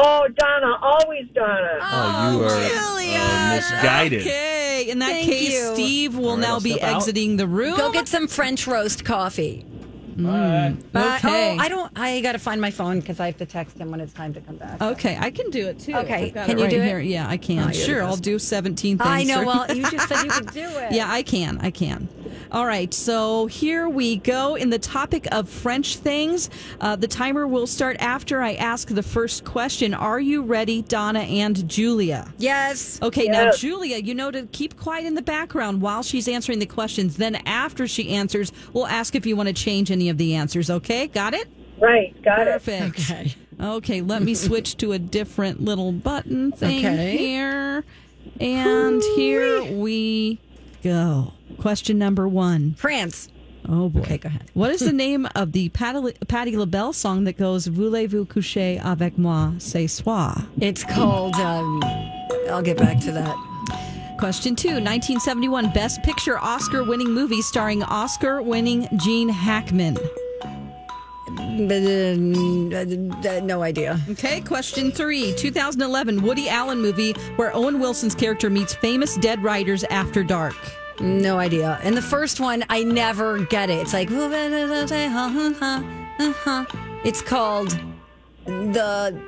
Oh, 0.00 0.28
Donna, 0.36 0.78
always 0.80 1.26
Donna. 1.34 1.78
Oh, 1.80 2.32
you 2.32 2.44
are 2.44 2.68
Julia. 2.68 3.18
uh, 3.20 3.54
misguided. 3.56 4.20
Okay, 4.20 4.86
in 4.90 4.98
that 5.00 5.06
Thank 5.10 5.28
case, 5.28 5.52
you. 5.52 5.74
Steve 5.74 6.16
will 6.16 6.30
All 6.30 6.36
right, 6.36 6.40
now 6.42 6.54
I'll 6.54 6.60
be 6.60 6.74
step 6.74 6.84
out. 6.88 6.96
exiting 6.98 7.36
the 7.36 7.46
room. 7.48 7.76
Go 7.76 7.90
get 7.90 8.06
some 8.06 8.28
French 8.28 8.66
roast 8.66 9.04
coffee. 9.04 9.64
Bye. 10.16 10.74
Uh, 10.94 11.16
Okay. 11.18 11.56
oh, 11.56 11.60
I 11.62 11.68
don't. 11.68 11.92
I 11.96 12.20
got 12.22 12.32
to 12.32 12.38
find 12.40 12.60
my 12.60 12.70
phone 12.72 12.98
because 13.00 13.20
I 13.20 13.26
have 13.26 13.36
to 13.38 13.46
text 13.46 13.78
him 13.78 13.90
when 13.92 14.00
it's 14.00 14.12
time 14.12 14.34
to 14.34 14.40
come 14.40 14.56
back. 14.56 14.80
Okay, 14.82 15.16
I 15.18 15.30
can 15.30 15.48
do 15.50 15.68
it 15.68 15.78
too. 15.78 15.94
Okay, 15.94 16.26
I've 16.26 16.34
got 16.34 16.46
can 16.46 16.56
it 16.56 16.58
you 16.58 16.64
right 16.64 16.70
do 16.70 16.80
it? 16.80 16.84
Here. 16.86 16.98
Yeah, 17.00 17.28
I 17.28 17.36
can. 17.36 17.68
Oh, 17.68 17.72
sure, 17.72 18.02
I'll 18.02 18.16
do 18.16 18.36
17 18.38 18.98
things. 18.98 19.08
I 19.08 19.22
know. 19.22 19.44
Well, 19.44 19.66
you. 19.68 19.82
you 19.84 19.90
just 19.90 20.08
said 20.08 20.24
you 20.24 20.30
could 20.30 20.50
do 20.52 20.60
it. 20.68 20.92
Yeah, 20.92 21.10
I 21.10 21.22
can. 21.22 21.58
I 21.60 21.70
can. 21.70 22.08
All 22.50 22.66
right. 22.66 22.92
So 22.94 23.46
here 23.46 23.88
we 23.88 24.16
go. 24.16 24.54
In 24.54 24.70
the 24.70 24.78
topic 24.78 25.26
of 25.32 25.48
French 25.48 25.96
things, 25.96 26.48
uh, 26.80 26.96
the 26.96 27.08
timer 27.08 27.46
will 27.46 27.66
start 27.66 27.96
after 28.00 28.40
I 28.40 28.54
ask 28.54 28.88
the 28.88 29.02
first 29.02 29.44
question. 29.44 29.92
Are 29.94 30.20
you 30.20 30.42
ready, 30.42 30.82
Donna 30.82 31.20
and 31.20 31.68
Julia? 31.68 32.32
Yes. 32.38 32.98
Okay, 33.02 33.26
now 33.26 33.52
Julia, 33.52 33.98
you 33.98 34.14
know 34.14 34.30
to 34.30 34.46
keep 34.46 34.76
quiet 34.78 35.04
in 35.06 35.14
the 35.14 35.22
background 35.22 35.82
while 35.82 36.02
she's 36.02 36.28
answering 36.28 36.58
the 36.58 36.66
questions. 36.66 37.16
Then 37.16 37.36
after 37.46 37.86
she 37.86 38.10
answers, 38.10 38.52
we'll 38.72 38.86
ask 38.86 39.14
if 39.14 39.26
you 39.26 39.36
want 39.36 39.48
to 39.48 39.52
change 39.54 39.90
any 39.90 40.08
of 40.08 40.18
the 40.18 40.34
answers. 40.34 40.70
Okay, 40.70 41.08
got 41.08 41.34
it? 41.34 41.48
Right, 41.78 42.20
got 42.22 42.40
it. 42.40 42.52
Perfect. 42.64 42.98
Okay. 43.10 43.34
Okay, 43.60 44.00
let 44.00 44.22
me 44.22 44.34
switch 44.36 44.76
to 44.78 44.92
a 44.92 44.98
different 44.98 45.60
little 45.60 45.92
button 45.92 46.52
thing 46.52 46.78
Okay. 46.84 47.16
here. 47.16 47.84
And 48.40 49.02
here 49.16 49.64
we 49.64 50.38
go. 50.82 51.32
Question 51.58 51.98
number 51.98 52.28
one. 52.28 52.74
France. 52.74 53.28
Oh 53.68 53.88
boy. 53.88 54.00
Okay, 54.00 54.18
go 54.18 54.28
ahead. 54.28 54.44
What 54.54 54.70
is 54.70 54.80
the 54.80 54.92
name 54.92 55.28
of 55.34 55.52
the 55.52 55.68
Patti, 55.70 56.12
Patti 56.26 56.56
LaBelle 56.56 56.92
song 56.92 57.24
that 57.24 57.36
goes 57.36 57.66
Voulez-vous 57.66 58.26
coucher 58.26 58.80
avec 58.82 59.18
moi 59.18 59.52
ce 59.58 59.86
soir? 59.86 60.46
It's 60.60 60.84
called. 60.84 61.34
Um, 61.36 61.82
I'll 62.48 62.62
get 62.62 62.78
back 62.78 63.00
to 63.00 63.12
that. 63.12 63.36
Question 64.18 64.56
two 64.56 64.68
1971 64.80 65.72
Best 65.72 66.02
Picture 66.02 66.38
Oscar 66.38 66.82
winning 66.82 67.12
movie 67.12 67.42
starring 67.42 67.82
Oscar 67.84 68.42
winning 68.42 68.88
Gene 68.96 69.28
Hackman. 69.28 69.96
But, 71.68 71.82
uh, 71.82 73.28
uh, 73.30 73.40
no 73.40 73.62
idea. 73.62 74.00
Okay, 74.10 74.40
question 74.40 74.90
three 74.90 75.34
2011 75.34 76.22
Woody 76.22 76.48
Allen 76.48 76.80
movie 76.80 77.12
where 77.36 77.54
Owen 77.54 77.78
Wilson's 77.80 78.14
character 78.14 78.48
meets 78.48 78.74
famous 78.74 79.16
dead 79.16 79.42
writers 79.42 79.84
after 79.84 80.24
dark. 80.24 80.56
No 81.00 81.38
idea. 81.38 81.78
And 81.82 81.96
the 81.96 82.02
first 82.02 82.40
one, 82.40 82.64
I 82.68 82.82
never 82.82 83.44
get 83.44 83.70
it. 83.70 83.78
It's 83.78 83.92
like 83.92 84.08
it's 87.04 87.22
called 87.22 87.78
the 88.44 89.22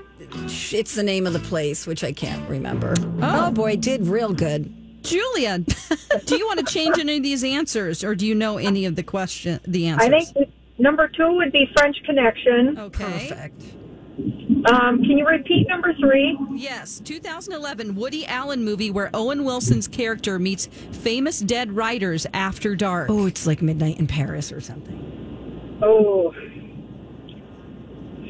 it's 0.72 0.94
the 0.94 1.02
name 1.02 1.26
of 1.26 1.32
the 1.32 1.38
place, 1.40 1.86
which 1.86 2.02
I 2.04 2.12
can't 2.12 2.48
remember. 2.48 2.94
Oh, 3.22 3.46
oh 3.46 3.50
boy, 3.50 3.76
did 3.76 4.06
real 4.06 4.32
good. 4.32 4.74
Julia, 5.02 5.58
do 6.26 6.36
you 6.36 6.46
want 6.46 6.58
to 6.58 6.72
change 6.72 6.98
any 6.98 7.16
of 7.16 7.22
these 7.22 7.42
answers, 7.42 8.04
or 8.04 8.14
do 8.14 8.26
you 8.26 8.34
know 8.34 8.58
any 8.58 8.84
of 8.84 8.96
the 8.96 9.02
question, 9.02 9.60
the 9.66 9.86
answers? 9.86 10.08
I 10.08 10.20
think 10.20 10.52
number 10.78 11.08
two 11.08 11.32
would 11.36 11.52
be 11.52 11.70
French 11.76 11.96
Connection. 12.04 12.78
Okay. 12.78 13.28
Perfect. 13.28 13.62
Um, 14.66 14.98
can 15.02 15.16
you 15.16 15.26
repeat 15.26 15.66
number 15.68 15.94
three? 15.94 16.36
Yes, 16.54 17.00
2011 17.00 17.94
Woody 17.94 18.26
Allen 18.26 18.62
movie 18.64 18.90
where 18.90 19.10
Owen 19.14 19.44
Wilson's 19.44 19.88
character 19.88 20.38
meets 20.38 20.66
famous 20.66 21.40
dead 21.40 21.72
writers 21.72 22.26
after 22.34 22.76
dark. 22.76 23.08
Oh, 23.10 23.26
it's 23.26 23.46
like 23.46 23.62
Midnight 23.62 23.98
in 23.98 24.06
Paris 24.06 24.52
or 24.52 24.60
something. 24.60 25.78
Oh. 25.82 26.34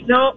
No, 0.07 0.35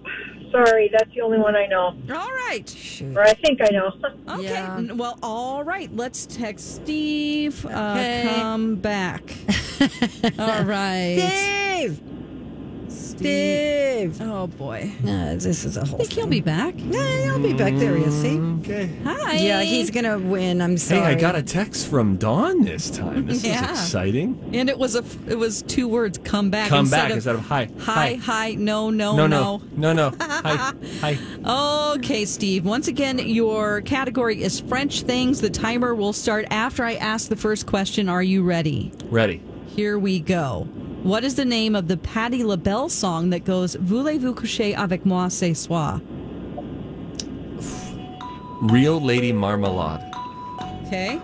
sorry, 0.51 0.89
that's 0.91 1.13
the 1.13 1.21
only 1.21 1.37
one 1.39 1.55
I 1.55 1.67
know. 1.67 1.95
All 2.09 2.31
right. 2.47 2.67
Shoot. 2.67 3.15
Or 3.15 3.21
I 3.21 3.33
think 3.33 3.59
I 3.61 3.69
know. 3.71 3.91
Okay. 4.29 4.43
Yeah. 4.45 4.93
Well, 4.93 5.19
all 5.21 5.63
right. 5.63 5.93
Let's 5.93 6.25
text 6.25 6.75
Steve. 6.75 7.65
Okay. 7.65 8.25
Uh, 8.27 8.33
come 8.41 8.75
back. 8.77 9.21
all 10.39 10.63
right. 10.63 11.17
Steve! 11.19 12.01
Steve! 12.93 14.19
Oh 14.21 14.47
boy. 14.47 14.91
Uh, 15.03 15.35
this 15.35 15.65
is 15.65 15.77
a 15.77 15.85
whole 15.85 15.95
I 15.95 15.97
think 15.99 16.13
he'll 16.13 16.27
be 16.27 16.41
back. 16.41 16.73
Yeah, 16.77 17.23
he'll 17.23 17.39
be 17.39 17.53
back 17.53 17.73
there, 17.75 17.97
you 17.97 18.11
see? 18.11 18.37
Okay. 18.61 18.89
Hi. 19.03 19.33
Yeah, 19.37 19.61
he's 19.61 19.89
going 19.91 20.05
to 20.05 20.17
win. 20.17 20.61
I'm 20.61 20.77
sorry. 20.77 21.01
Hey. 21.01 21.07
I 21.07 21.15
got 21.15 21.35
a 21.35 21.41
text 21.41 21.87
from 21.87 22.17
Dawn 22.17 22.63
this 22.63 22.89
time. 22.89 23.25
This 23.27 23.43
Yeah. 23.43 23.63
is 23.71 23.79
exciting. 23.79 24.37
And 24.53 24.69
it 24.69 24.77
was 24.77 24.95
a 24.95 25.03
it 25.27 25.35
was 25.37 25.61
two 25.63 25.87
words. 25.87 26.17
Come 26.23 26.49
back. 26.49 26.69
Come 26.69 26.81
instead 26.81 26.97
back 26.97 27.09
of, 27.11 27.15
instead 27.17 27.35
of 27.35 27.41
hi. 27.41 27.69
hi. 27.79 28.15
Hi. 28.15 28.53
No. 28.55 28.89
No. 28.89 29.15
No, 29.15 29.27
No. 29.27 29.61
no, 29.75 29.93
no, 29.93 30.09
no. 30.09 30.17
Hi, 30.43 30.73
hi. 31.01 31.93
Okay, 31.95 32.25
Steve. 32.25 32.65
Once 32.65 32.87
again, 32.87 33.19
your 33.19 33.81
category 33.81 34.41
is 34.43 34.59
French 34.59 35.01
things. 35.03 35.41
The 35.41 35.49
timer 35.49 35.95
will 35.95 36.13
start 36.13 36.45
after 36.51 36.83
I 36.83 36.95
ask 36.95 37.29
the 37.29 37.35
first 37.35 37.65
question. 37.65 38.09
Are 38.09 38.23
you 38.23 38.43
ready? 38.43 38.91
Ready. 39.05 39.41
Here 39.67 39.97
we 39.97 40.19
go. 40.19 40.67
What 41.03 41.25
is 41.25 41.35
the 41.35 41.43
name 41.43 41.75
of 41.75 41.89
the 41.89 41.97
Patti 41.97 42.45
LaBelle 42.45 42.87
song 42.87 43.29
that 43.31 43.43
goes 43.43 43.75
Voulez-vous 43.75 44.35
coucher 44.35 44.73
avec 44.73 45.05
moi 45.05 45.27
ce 45.27 45.53
soir? 45.53 45.99
Real 48.61 49.01
Lady 49.01 49.33
Marmalade. 49.33 50.01
Okay. 50.87 51.19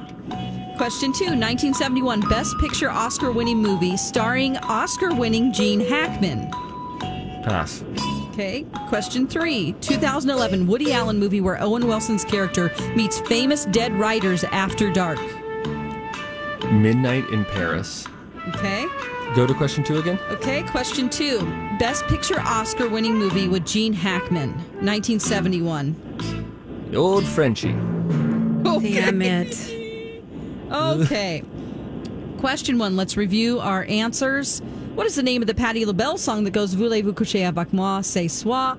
Question 0.75 1.13
two 1.13 1.31
1971 1.31 2.19
Best 2.27 2.57
Picture 2.59 2.89
Oscar 2.89 3.31
winning 3.31 3.61
movie 3.61 3.95
starring 3.95 4.57
Oscar 4.57 5.13
winning 5.13 5.53
Gene 5.53 5.79
Hackman. 5.79 6.51
Pass. 7.43 7.81
Okay. 8.33 8.65
Question 8.89 9.27
three 9.27 9.71
2011 9.79 10.67
Woody 10.67 10.91
Allen 10.91 11.17
movie 11.17 11.39
where 11.39 11.57
Owen 11.61 11.87
Wilson's 11.87 12.25
character 12.25 12.69
meets 12.97 13.21
famous 13.21 13.63
dead 13.67 13.93
writers 13.97 14.43
after 14.43 14.91
dark. 14.91 15.19
Midnight 16.69 17.29
in 17.29 17.45
Paris. 17.45 18.05
Okay. 18.49 18.85
Go 19.35 19.45
to 19.45 19.53
question 19.53 19.83
two 19.83 19.97
again. 19.97 20.19
Okay. 20.31 20.63
Question 20.63 21.09
two 21.09 21.39
Best 21.79 22.05
Picture 22.07 22.39
Oscar 22.39 22.89
winning 22.89 23.15
movie 23.15 23.47
with 23.47 23.65
Gene 23.65 23.93
Hackman, 23.93 24.53
1971. 24.81 25.95
Old 26.95 27.23
Frenchie. 27.25 27.71
Damn 27.71 29.21
it. 29.21 29.55
Okay. 30.71 31.43
Question 32.39 32.79
one. 32.79 32.95
Let's 32.95 33.17
review 33.17 33.59
our 33.59 33.85
answers. 33.85 34.61
What 34.95 35.05
is 35.05 35.15
the 35.15 35.23
name 35.23 35.41
of 35.41 35.47
the 35.47 35.53
Patti 35.53 35.85
LaBelle 35.85 36.17
song 36.17 36.43
that 36.45 36.51
goes 36.51 36.73
Voulez-vous 36.73 37.13
coucher 37.13 37.45
avec 37.45 37.71
moi 37.71 38.01
ce 38.01 38.27
soir? 38.27 38.77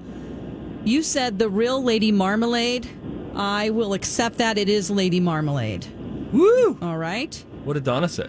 You 0.84 1.02
said 1.02 1.38
the 1.38 1.48
real 1.48 1.82
Lady 1.82 2.10
Marmalade. 2.10 2.88
I 3.36 3.70
will 3.70 3.92
accept 3.92 4.38
that 4.38 4.58
it 4.58 4.68
is 4.68 4.90
Lady 4.90 5.20
Marmalade. 5.20 5.86
Woo! 6.32 6.76
All 6.82 6.98
right. 6.98 7.42
What 7.64 7.74
did 7.74 7.84
Donna 7.84 8.08
say? 8.08 8.26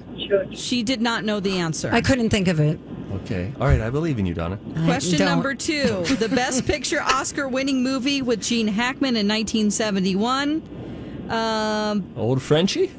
She 0.53 0.83
did 0.83 1.01
not 1.01 1.23
know 1.23 1.39
the 1.39 1.57
answer. 1.57 1.89
I 1.91 2.01
couldn't 2.01 2.29
think 2.29 2.47
of 2.47 2.59
it. 2.59 2.79
Okay. 3.23 3.51
All 3.59 3.67
right. 3.67 3.81
I 3.81 3.89
believe 3.89 4.19
in 4.19 4.25
you, 4.25 4.33
Donna. 4.33 4.57
Question 4.85 5.19
don't. 5.19 5.27
number 5.27 5.53
two. 5.53 6.03
The 6.03 6.29
Best 6.29 6.65
Picture 6.67 7.01
Oscar 7.01 7.47
winning 7.47 7.83
movie 7.83 8.21
with 8.21 8.41
Gene 8.41 8.67
Hackman 8.67 9.15
in 9.15 9.27
1971. 9.27 11.27
Um, 11.29 12.13
Old 12.17 12.41
Frenchie? 12.41 12.91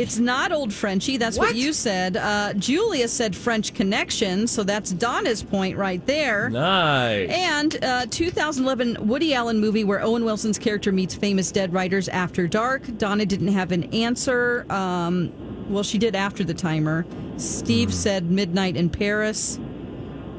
It's 0.00 0.18
not 0.18 0.50
Old 0.50 0.72
Frenchy. 0.72 1.18
That's 1.18 1.36
what, 1.38 1.48
What? 1.48 1.56
you 1.56 1.74
said. 1.74 2.16
Uh, 2.16 2.54
Julia 2.54 3.06
said 3.06 3.36
French 3.36 3.74
Connection, 3.74 4.46
so 4.46 4.62
that's 4.64 4.92
Donna's 4.92 5.42
point 5.42 5.76
right 5.76 6.04
there. 6.06 6.48
Nice. 6.48 7.28
And 7.28 7.84
uh, 7.84 8.06
2011 8.08 9.06
Woody 9.06 9.34
Allen 9.34 9.58
movie 9.60 9.84
where 9.84 10.00
Owen 10.02 10.24
Wilson's 10.24 10.58
character 10.58 10.90
meets 10.90 11.14
famous 11.14 11.52
dead 11.52 11.72
writers 11.74 12.08
after 12.08 12.46
dark. 12.48 12.82
Donna 12.96 13.26
didn't 13.26 13.48
have 13.48 13.72
an 13.72 13.84
answer. 13.94 14.64
Um, 14.72 15.32
well, 15.68 15.82
she 15.82 15.98
did 15.98 16.16
after 16.16 16.44
the 16.44 16.54
timer. 16.54 17.04
Steve 17.36 17.92
said 17.92 18.30
Midnight 18.30 18.76
in 18.76 18.88
Paris. 18.88 19.60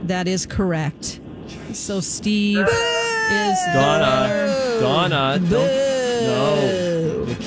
That 0.04 0.28
is 0.28 0.48
correct. 0.48 1.20
So 1.74 2.00
Steve 2.00 2.58
is 2.68 3.60
Donna. 3.74 4.80
Donna. 4.80 5.40
Don't. 5.50 5.91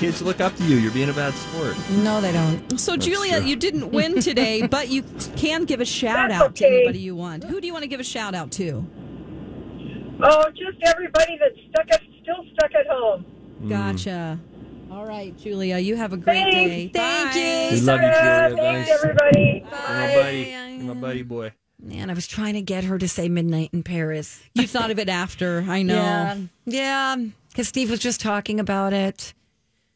No. 0.05 0.11
The 0.11 0.13
kids 0.13 0.23
look 0.23 0.41
up 0.41 0.57
to 0.57 0.65
you. 0.65 0.77
You're 0.77 0.93
being 0.93 1.11
a 1.11 1.13
bad 1.15 1.35
sport. 1.35 1.77
No, 1.91 2.21
they 2.21 2.33
don't. 2.33 2.79
So, 2.79 2.97
Julia, 2.97 3.39
true. 3.41 3.49
you 3.49 3.57
didn't 3.57 3.91
win 3.91 4.21
today, 4.21 4.67
but 4.67 4.89
you 4.89 5.03
can 5.37 5.65
give 5.65 5.81
a 5.81 5.85
shout 5.85 6.29
That's 6.31 6.43
out 6.43 6.57
to 6.57 6.67
anybody 6.67 6.99
you 7.01 7.17
want. 7.17 7.45
Who 7.45 7.61
do 7.61 7.67
you 7.67 7.73
want 7.73 7.83
to 7.85 7.89
give 7.89 8.01
a 8.01 8.05
shout 8.05 8.35
out 8.35 8.51
to? 8.53 8.87
Oh, 10.23 10.51
just 10.51 10.79
everybody 10.85 11.39
that's 11.41 11.57
stuck 11.71 11.91
at, 11.91 12.01
still 12.23 12.45
stuck 12.55 12.75
at 12.75 12.87
home. 12.87 13.25
Mm. 13.63 13.69
Gotcha. 13.69 14.39
All 14.91 15.07
right, 15.07 15.37
Julia, 15.37 15.79
you 15.79 15.97
have 15.97 16.13
a 16.13 16.17
great 16.17 16.43
Thanks. 16.53 16.55
day. 16.55 16.91
Thank 16.95 17.33
Bye. 17.33 17.39
you. 17.39 17.81
We 17.81 17.87
love 17.87 18.01
you, 18.01 18.09
Julia. 18.09 18.57
thanks, 18.57 18.89
Nice. 18.91 19.03
everybody. 19.03 19.65
You're 19.65 19.71
my 19.71 20.15
buddy. 20.15 20.79
My 20.85 20.95
buddy 20.95 21.23
boy. 21.23 21.53
Man, 21.83 22.11
I 22.11 22.15
was 22.15 22.27
trying 22.27 22.55
to 22.55 22.63
get 22.63 22.85
her 22.85 22.97
to 22.99 23.09
say 23.09 23.29
midnight 23.29 23.71
in 23.73 23.83
Paris. 23.83 24.41
You 24.55 24.67
thought 24.67 24.91
of 24.91 24.99
it 24.99 25.09
after, 25.09 25.65
I 25.69 25.83
know. 25.83 25.97
Yeah. 25.97 26.37
Yeah. 26.67 27.17
Because 27.49 27.69
Steve 27.69 27.91
was 27.91 28.01
just 28.01 28.21
talking 28.21 28.61
about 28.61 28.93
it. 28.93 29.35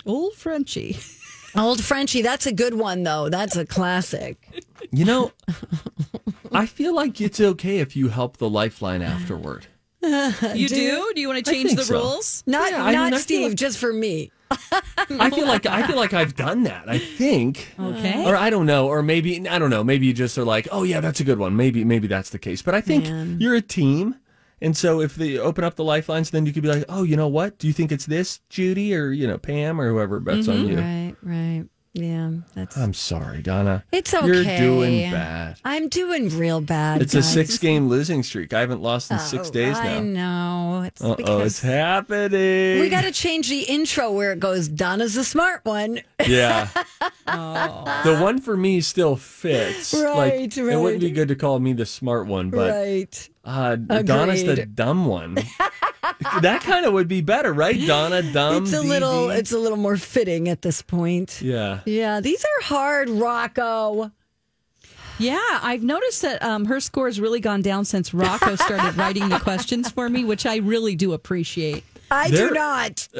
Old 0.06 0.34
Frenchie. 0.34 0.96
Old 1.56 1.82
Frenchie, 1.82 2.22
that's 2.22 2.46
a 2.46 2.52
good 2.52 2.74
one, 2.74 3.02
though. 3.02 3.28
That's 3.28 3.56
a 3.56 3.64
classic. 3.66 4.64
You 4.92 5.04
know, 5.04 5.32
I 6.52 6.66
feel 6.66 6.94
like 6.94 7.20
it's 7.20 7.40
okay 7.40 7.78
if 7.78 7.96
you 7.96 8.08
help 8.08 8.36
the 8.36 8.48
lifeline 8.48 9.02
afterward. 9.02 9.66
You 10.02 10.68
do? 10.68 11.12
Do 11.14 11.20
you 11.20 11.28
want 11.28 11.44
to 11.44 11.50
change 11.50 11.74
the 11.74 11.84
so. 11.84 11.94
rules? 11.94 12.44
Not, 12.46 12.70
Yeah, 12.70 12.90
not 12.92 12.94
I 12.96 13.10
feel 13.10 13.18
Steve, 13.18 13.48
like- 13.50 13.56
just 13.58 13.78
for 13.78 13.92
me. 13.92 14.30
I 15.10 15.28
feel 15.30 15.46
like 15.46 15.66
I 15.66 15.86
feel 15.86 15.96
like 15.96 16.14
I've 16.14 16.34
done 16.34 16.62
that. 16.62 16.88
I 16.88 16.98
think. 16.98 17.74
Okay. 17.78 18.24
Or 18.24 18.34
I 18.34 18.48
don't 18.48 18.64
know, 18.64 18.86
or 18.88 19.02
maybe 19.02 19.46
I 19.46 19.58
don't 19.58 19.68
know. 19.68 19.84
Maybe 19.84 20.06
you 20.06 20.14
just 20.14 20.38
are 20.38 20.44
like, 20.44 20.66
oh 20.72 20.84
yeah, 20.84 21.00
that's 21.00 21.20
a 21.20 21.24
good 21.24 21.38
one. 21.38 21.54
Maybe 21.54 21.84
maybe 21.84 22.06
that's 22.08 22.30
the 22.30 22.38
case. 22.38 22.62
But 22.62 22.74
I 22.74 22.80
think 22.80 23.04
Man. 23.04 23.36
you're 23.40 23.56
a 23.56 23.60
team, 23.60 24.14
and 24.60 24.76
so 24.76 25.00
if 25.00 25.14
they 25.14 25.38
open 25.38 25.64
up 25.64 25.76
the 25.76 25.84
lifelines, 25.84 26.30
then 26.30 26.46
you 26.46 26.52
could 26.52 26.62
be 26.62 26.68
like, 26.68 26.84
oh, 26.88 27.02
you 27.02 27.16
know 27.16 27.28
what? 27.28 27.58
Do 27.58 27.66
you 27.66 27.72
think 27.72 27.92
it's 27.92 28.06
this, 28.06 28.40
Judy, 28.48 28.94
or 28.94 29.10
you 29.10 29.26
know 29.26 29.38
Pam, 29.38 29.80
or 29.80 29.90
whoever 29.90 30.20
bets 30.20 30.48
on 30.48 30.56
mm-hmm. 30.56 30.68
you? 30.68 30.76
Right, 30.78 31.16
right. 31.22 31.64
Yeah, 31.94 32.30
that's. 32.54 32.76
I'm 32.76 32.94
sorry, 32.94 33.42
Donna. 33.42 33.82
it's 33.90 34.14
okay. 34.14 34.26
You're 34.26 34.44
doing 34.44 35.10
bad. 35.10 35.58
I'm 35.64 35.88
doing 35.88 36.28
real 36.28 36.60
bad. 36.60 37.02
It's 37.02 37.14
a 37.14 37.22
six 37.22 37.58
game 37.58 37.88
losing 37.88 38.22
streak. 38.22 38.52
I 38.52 38.60
haven't 38.60 38.82
lost 38.82 39.10
in 39.10 39.18
six 39.18 39.48
Oh, 39.48 39.52
days 39.52 39.72
now. 39.74 39.80
I 39.80 40.00
now. 40.00 40.80
know. 40.80 40.82
It's 40.82 41.02
oh, 41.02 41.40
it's 41.40 41.60
happening. 41.60 42.80
we 42.80 42.88
got 42.88 43.02
to 43.02 43.10
change 43.10 43.48
the 43.48 43.62
intro 43.62 44.12
where 44.12 44.32
it 44.32 44.38
goes. 44.38 44.68
Donna's 44.68 45.14
the 45.14 45.24
smart 45.24 45.64
one. 45.64 46.00
Yeah. 46.24 46.68
Oh. 47.26 47.84
The 48.04 48.16
one 48.20 48.40
for 48.40 48.56
me 48.56 48.80
still 48.80 49.16
fits. 49.16 49.92
like, 49.92 50.04
Right, 50.14 50.56
It 50.56 50.76
wouldn't 50.76 51.00
be 51.00 51.10
good 51.10 51.28
to 51.28 51.34
call 51.34 51.58
me 51.58 51.72
the 51.72 51.84
smart 51.84 52.26
one, 52.26 52.50
but 52.50 52.70
right. 52.70 53.28
Uh, 53.48 53.76
Donna's 54.02 54.44
the 54.44 54.66
dumb 54.66 55.06
one. 55.06 55.34
that 56.42 56.60
kind 56.62 56.84
of 56.86 56.92
would 56.92 57.08
be 57.08 57.20
better, 57.20 57.52
right? 57.52 57.78
Donna, 57.86 58.22
dumb. 58.32 58.62
It's 58.64 58.72
a 58.72 58.76
DD. 58.76 58.88
little. 58.88 59.30
It's 59.30 59.52
a 59.52 59.58
little 59.58 59.78
more 59.78 59.96
fitting 59.96 60.48
at 60.48 60.62
this 60.62 60.82
point. 60.82 61.40
Yeah. 61.42 61.80
Yeah, 61.86 62.20
these 62.20 62.44
are 62.44 62.62
hard, 62.64 63.08
Rocco. 63.08 64.12
Yeah, 65.18 65.38
I've 65.62 65.82
noticed 65.82 66.22
that 66.22 66.42
um, 66.44 66.64
her 66.66 66.78
score 66.78 67.06
has 67.06 67.18
really 67.20 67.40
gone 67.40 67.60
down 67.60 67.84
since 67.84 68.14
Rocco 68.14 68.54
started 68.54 68.96
writing 68.96 69.28
the 69.28 69.40
questions 69.40 69.90
for 69.90 70.08
me, 70.08 70.24
which 70.24 70.46
I 70.46 70.56
really 70.56 70.94
do 70.94 71.12
appreciate. 71.12 71.82
I 72.10 72.30
There- 72.30 72.48
do 72.48 72.54
not. 72.54 73.08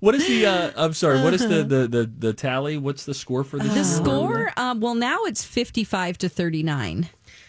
What 0.00 0.14
is 0.14 0.26
the? 0.26 0.44
Uh, 0.44 0.70
I'm 0.76 0.92
sorry. 0.92 1.22
What 1.22 1.32
is 1.32 1.40
the, 1.40 1.64
the 1.64 1.88
the 1.88 2.10
the 2.18 2.32
tally? 2.34 2.76
What's 2.76 3.06
the 3.06 3.14
score 3.14 3.42
for 3.42 3.58
this? 3.58 3.72
The 3.72 3.84
score, 3.84 4.52
um, 4.58 4.80
well, 4.80 4.94
now 4.94 5.24
it's 5.24 5.42
55 5.42 6.18
to 6.18 6.28
39. 6.28 7.08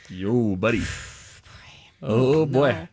Yo, 0.09 0.55
buddy. 0.55 0.81
Oh 2.05 2.45
boy. 2.45 2.87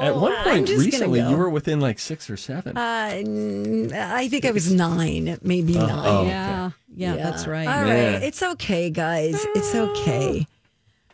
At 0.00 0.16
one 0.16 0.34
point 0.44 0.68
recently, 0.70 1.20
go. 1.20 1.28
you 1.28 1.36
were 1.36 1.50
within 1.50 1.78
like 1.78 1.98
six 1.98 2.30
or 2.30 2.38
seven. 2.38 2.74
Uh, 2.76 3.10
n- 3.12 3.92
I 3.94 4.28
think 4.28 4.46
I 4.46 4.50
was 4.50 4.72
nine, 4.72 5.38
maybe 5.42 5.76
Oh, 5.76 5.86
nine. 5.86 6.06
oh, 6.06 6.18
okay. 6.20 6.28
Yeah, 6.30 6.70
yeah, 6.96 7.16
that's 7.16 7.46
right. 7.46 7.66
All 7.68 7.84
Yeah. 7.86 8.12
right, 8.14 8.22
it's 8.22 8.42
okay, 8.42 8.88
guys. 8.88 9.44
It's 9.54 9.74
okay. 9.74 10.46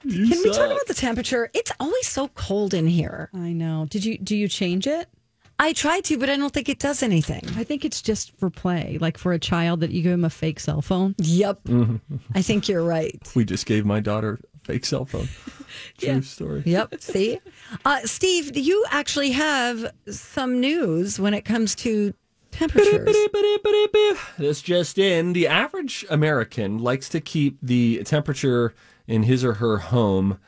You 0.04 0.28
Can 0.28 0.38
we 0.44 0.50
talk 0.52 0.66
about 0.70 0.86
the 0.86 0.94
temperature? 0.94 1.50
It's 1.52 1.72
always 1.80 2.06
so 2.06 2.28
cold 2.28 2.72
in 2.72 2.86
here. 2.86 3.28
I 3.34 3.52
know. 3.52 3.86
Did 3.90 4.04
you 4.04 4.16
do 4.18 4.36
you 4.36 4.46
change 4.46 4.86
it? 4.86 5.08
I 5.58 5.74
tried 5.74 6.04
to, 6.04 6.16
but 6.16 6.30
I 6.30 6.36
don't 6.38 6.54
think 6.54 6.70
it 6.70 6.78
does 6.78 7.02
anything. 7.02 7.42
I 7.56 7.64
think 7.64 7.84
it's 7.84 8.00
just 8.00 8.30
for 8.38 8.48
play, 8.48 8.96
like 8.98 9.18
for 9.18 9.32
a 9.34 9.38
child 9.38 9.80
that 9.80 9.90
you 9.90 10.00
give 10.02 10.12
him 10.12 10.24
a 10.24 10.30
fake 10.30 10.58
cell 10.58 10.80
phone. 10.80 11.14
Yep. 11.18 11.64
Mm-hmm. 11.64 12.16
I 12.34 12.40
think 12.40 12.66
you're 12.68 12.82
right. 12.84 13.20
We 13.34 13.44
just 13.44 13.66
gave 13.66 13.84
my 13.84 14.00
daughter 14.00 14.38
a 14.49 14.49
fake 14.70 14.84
cell 14.84 15.04
phone. 15.04 15.28
True 15.98 16.22
story. 16.22 16.62
Yep. 16.64 17.00
See? 17.00 17.40
Uh, 17.84 18.00
Steve, 18.04 18.56
you 18.56 18.84
actually 18.90 19.32
have 19.32 19.92
some 20.08 20.60
news 20.60 21.18
when 21.18 21.34
it 21.34 21.42
comes 21.44 21.74
to 21.76 22.14
temperatures. 22.52 23.16
This 24.38 24.62
just 24.62 24.98
in. 24.98 25.32
The 25.32 25.46
average 25.46 26.04
American 26.08 26.78
likes 26.78 27.08
to 27.10 27.20
keep 27.20 27.58
the 27.62 28.02
temperature 28.04 28.74
in 29.06 29.24
his 29.24 29.44
or 29.44 29.54
her 29.54 29.78
home 29.78 30.38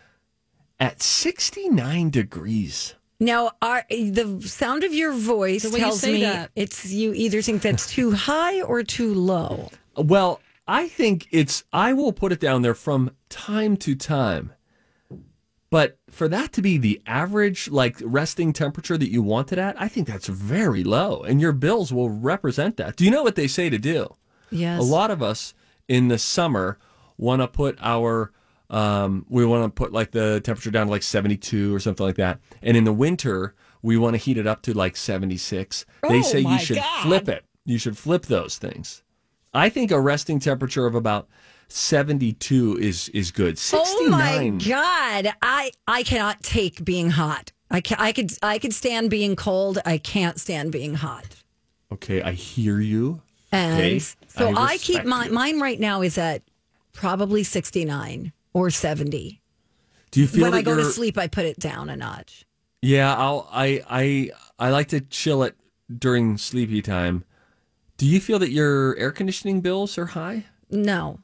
at 0.81 1.03
69 1.03 2.11
degrees. 2.11 2.95
Now, 3.21 3.53
our, 3.61 3.85
the 3.91 4.41
sound 4.45 4.83
of 4.85 4.95
your 4.95 5.13
voice 5.13 5.63
The 5.63 5.71
way 5.71 5.79
you 5.79 5.85
tells 5.85 6.05
me 6.05 6.23
that. 6.23 6.51
it's 6.57 6.91
you 6.91 7.13
either 7.13 7.43
think 7.43 7.63
that's 7.63 7.89
too 7.89 8.13
high 8.13 8.63
or 8.63 8.83
too 8.83 9.15
low. 9.15 9.71
Well, 9.97 10.41
I 10.73 10.89
think 10.89 11.29
it's, 11.31 11.65
I 11.73 11.93
will 11.93 12.13
put 12.13 12.33
it 12.33 12.41
down 12.41 12.63
there 12.63 12.75
from 12.75 13.11
time 13.29 13.77
to 13.79 13.95
time. 13.95 14.53
But 15.71 15.99
for 16.11 16.29
that 16.29 16.53
to 16.55 16.63
be 16.63 16.77
the 16.79 17.01
average, 17.07 17.71
like 17.71 17.97
resting 18.03 18.53
temperature 18.53 18.99
that 18.99 19.11
you 19.11 19.23
want 19.23 19.53
it 19.53 19.59
at, 19.59 19.81
I 19.81 19.89
think 19.89 20.07
that's 20.07 20.29
very 20.29 20.85
low. 20.85 21.23
And 21.23 21.41
your 21.41 21.53
bills 21.53 21.93
will 21.93 22.11
represent 22.11 22.77
that. 22.77 22.97
Do 22.97 23.05
you 23.05 23.11
know 23.11 23.23
what 23.23 23.37
they 23.37 23.47
say 23.49 23.71
to 23.71 23.79
do? 23.79 24.15
Yes. 24.51 24.79
A 24.81 24.83
lot 24.83 25.11
of 25.11 25.23
us 25.23 25.55
in 25.89 26.09
the 26.09 26.19
summer 26.19 26.79
want 27.17 27.41
to 27.43 27.49
put 27.49 27.79
our 27.81 28.33
um, 28.71 29.27
we 29.29 29.45
want 29.45 29.65
to 29.65 29.69
put 29.71 29.93
like 29.93 30.13
the 30.13 30.41
temperature 30.41 30.71
down 30.71 30.87
to 30.87 30.91
like 30.91 31.03
72 31.03 31.75
or 31.75 31.81
something 31.81 32.07
like 32.07 32.17
that. 32.17 32.39
And 32.63 32.75
in 32.75 32.85
the 32.85 32.93
winter, 32.93 33.55
we 33.83 33.99
want 33.99 34.15
to 34.15 34.19
heat 34.19 34.39
it 34.39 34.47
up 34.47 34.63
to 34.63 34.73
like 34.73 34.97
76. 34.97 35.85
they 36.09 36.19
Oh, 36.21 36.23
say 36.23 36.41
you 36.41 36.59
should 36.59 36.79
God. 36.79 37.03
flip 37.03 37.29
it. 37.29 37.45
You 37.67 37.77
should 37.77 37.99
flip 37.99 38.23
those 38.27 38.57
things. 38.57 39.03
I 39.55 39.69
think 39.69 39.91
a 39.91 40.01
resting 40.01 40.39
temperature 40.41 40.87
of 40.87 40.95
about 40.95 41.29
72 41.69 42.79
is 42.79 43.09
is 43.11 43.31
good. 43.31 43.59
69. 43.59 43.83
Oh 44.07 44.11
my 44.11 44.49
god! 44.67 45.33
I 45.43 45.71
I 45.87 46.03
cannot 46.03 46.43
take 46.43 46.85
being 46.85 47.11
hot. 47.11 47.53
I 47.71 47.81
can, 47.81 47.97
I 47.99 48.13
could 48.13 48.33
I 48.43 48.59
could 48.59 48.75
stand 48.75 49.11
being 49.11 49.37
cold. 49.37 49.79
I 49.85 49.99
can't 49.99 50.39
stand 50.39 50.73
being 50.73 50.95
hot. 50.95 51.37
Okay, 51.91 52.23
I 52.23 52.33
hear 52.33 52.81
you. 52.81 53.23
And 53.51 53.81
Okay, 53.81 53.99
so 53.99 54.49
I 54.57 54.63
I, 54.63 54.79
keep 54.79 55.05
my 55.05 55.27
you. 55.27 55.33
mine 55.33 55.61
right 55.61 55.79
now 55.81 56.03
is 56.03 56.17
at 56.19 56.43
probably 56.93 57.43
sixty 57.43 57.85
nine 57.85 58.33
or 58.53 58.71
seventy. 58.71 59.41
Do 60.11 60.21
you 60.21 60.27
feel 60.27 60.43
when 60.43 60.55
I 60.55 60.63
go 60.63 60.77
to 60.77 60.85
sleep, 60.85 61.17
I 61.17 61.27
put 61.27 61.47
it 61.47 61.59
down 61.59 61.89
a 61.89 61.97
notch. 61.97 62.45
Yeah, 62.83 63.15
I'll 63.17 63.49
I 63.51 63.83
I 63.89 64.31
I 64.59 64.71
like 64.71 64.89
to 64.89 65.01
chill 65.01 65.43
it 65.43 65.57
during 65.99 66.37
sleepy 66.37 66.83
time. 66.83 67.25
Do 68.03 68.09
you 68.09 68.19
feel 68.19 68.41
that 68.41 68.51
your 68.51 68.97
air 68.97 69.13
conditioning 69.13 69.61
bills 69.61 69.97
are 69.97 70.07
high? 70.07 70.47
No, 70.69 71.21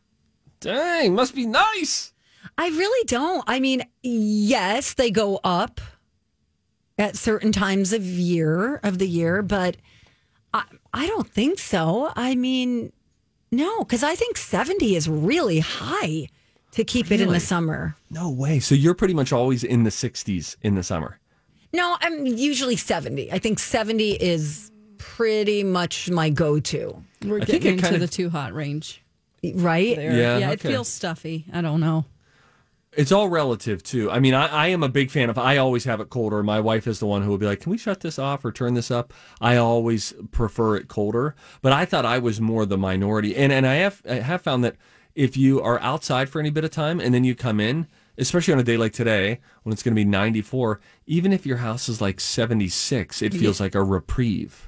Dang, 0.60 1.12
must 1.12 1.34
be 1.34 1.44
nice. 1.44 2.12
I 2.56 2.68
really 2.68 3.04
don't. 3.06 3.42
I 3.48 3.58
mean, 3.58 3.82
yes, 4.04 4.94
they 4.94 5.10
go 5.10 5.40
up 5.42 5.80
at 6.96 7.16
certain 7.16 7.50
times 7.50 7.92
of 7.92 8.04
year 8.04 8.76
of 8.84 8.98
the 9.00 9.08
year, 9.08 9.42
but 9.42 9.76
I, 10.54 10.66
I 10.94 11.08
don't 11.08 11.28
think 11.28 11.58
so. 11.58 12.12
I 12.14 12.36
mean, 12.36 12.92
no, 13.50 13.80
because 13.80 14.04
I 14.04 14.14
think 14.14 14.36
seventy 14.36 14.94
is 14.94 15.08
really 15.08 15.58
high 15.58 16.28
to 16.70 16.84
keep 16.84 17.10
it 17.10 17.20
in 17.20 17.30
the 17.30 17.40
summer. 17.40 17.96
No 18.08 18.30
way. 18.30 18.60
So 18.60 18.76
you're 18.76 18.94
pretty 18.94 19.14
much 19.14 19.32
always 19.32 19.64
in 19.64 19.82
the 19.82 19.90
60s 19.90 20.54
in 20.62 20.76
the 20.76 20.84
summer. 20.84 21.18
No, 21.72 21.96
I'm 22.00 22.24
usually 22.24 22.76
seventy. 22.76 23.32
I 23.32 23.40
think 23.40 23.58
seventy 23.58 24.12
is 24.12 24.70
pretty 25.16 25.64
much 25.64 26.10
my 26.10 26.30
go-to. 26.30 27.02
We're 27.24 27.40
I 27.40 27.44
think 27.44 27.62
getting 27.62 27.66
it 27.66 27.72
into 27.78 27.90
kinda- 27.90 27.98
the 27.98 28.08
too 28.08 28.30
hot 28.30 28.52
range. 28.52 29.02
Right? 29.54 29.96
There. 29.96 30.12
Yeah, 30.12 30.38
yeah, 30.38 30.50
it 30.50 30.60
okay. 30.60 30.68
feels 30.70 30.88
stuffy. 30.88 31.46
I 31.52 31.60
don't 31.60 31.80
know. 31.80 32.04
It's 32.92 33.12
all 33.12 33.28
relative 33.28 33.82
too. 33.82 34.10
I 34.10 34.18
mean, 34.18 34.34
I, 34.34 34.46
I 34.46 34.66
am 34.68 34.82
a 34.82 34.88
big 34.88 35.10
fan 35.10 35.30
of. 35.30 35.38
I 35.38 35.58
always 35.58 35.84
have 35.84 36.00
it 36.00 36.10
colder. 36.10 36.42
My 36.42 36.58
wife 36.58 36.86
is 36.86 36.98
the 36.98 37.06
one 37.06 37.22
who 37.22 37.30
will 37.30 37.38
be 37.38 37.46
like, 37.46 37.60
"Can 37.60 37.70
we 37.70 37.78
shut 37.78 38.00
this 38.00 38.18
off 38.18 38.44
or 38.44 38.50
turn 38.50 38.74
this 38.74 38.90
up?" 38.90 39.12
I 39.40 39.56
always 39.56 40.14
prefer 40.32 40.74
it 40.76 40.88
colder. 40.88 41.36
But 41.62 41.72
I 41.72 41.84
thought 41.84 42.04
I 42.04 42.18
was 42.18 42.40
more 42.40 42.66
the 42.66 42.78
minority, 42.78 43.36
and 43.36 43.52
and 43.52 43.66
I 43.66 43.74
have 43.74 44.02
I 44.08 44.14
have 44.14 44.40
found 44.42 44.64
that 44.64 44.76
if 45.14 45.36
you 45.36 45.60
are 45.60 45.78
outside 45.80 46.28
for 46.28 46.40
any 46.40 46.50
bit 46.50 46.64
of 46.64 46.70
time 46.70 46.98
and 46.98 47.12
then 47.14 47.24
you 47.24 47.34
come 47.36 47.60
in, 47.60 47.86
especially 48.16 48.54
on 48.54 48.60
a 48.60 48.64
day 48.64 48.76
like 48.76 48.92
today 48.92 49.40
when 49.62 49.72
it's 49.72 49.82
going 49.82 49.94
to 49.94 50.00
be 50.00 50.04
94, 50.04 50.80
even 51.06 51.32
if 51.32 51.44
your 51.44 51.58
house 51.58 51.88
is 51.88 52.00
like 52.00 52.20
76, 52.20 53.20
it 53.22 53.34
feels 53.34 53.60
like 53.60 53.74
a 53.74 53.82
reprieve. 53.82 54.67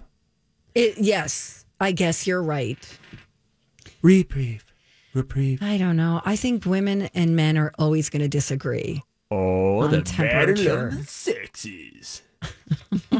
It, 0.74 0.98
yes, 0.98 1.64
I 1.80 1.92
guess 1.92 2.26
you're 2.26 2.42
right. 2.42 2.78
Reprieve, 4.02 4.64
reprieve. 5.14 5.62
I 5.62 5.78
don't 5.78 5.96
know. 5.96 6.22
I 6.24 6.36
think 6.36 6.64
women 6.64 7.08
and 7.14 7.34
men 7.36 7.58
are 7.58 7.72
always 7.78 8.08
going 8.08 8.22
to 8.22 8.28
disagree. 8.28 9.02
Oh, 9.30 9.80
On 9.80 9.90
the 9.90 10.02
temperature. 10.02 10.64
battle 10.64 10.86
of 10.86 10.98
the 10.98 11.04
sexes. 11.04 12.22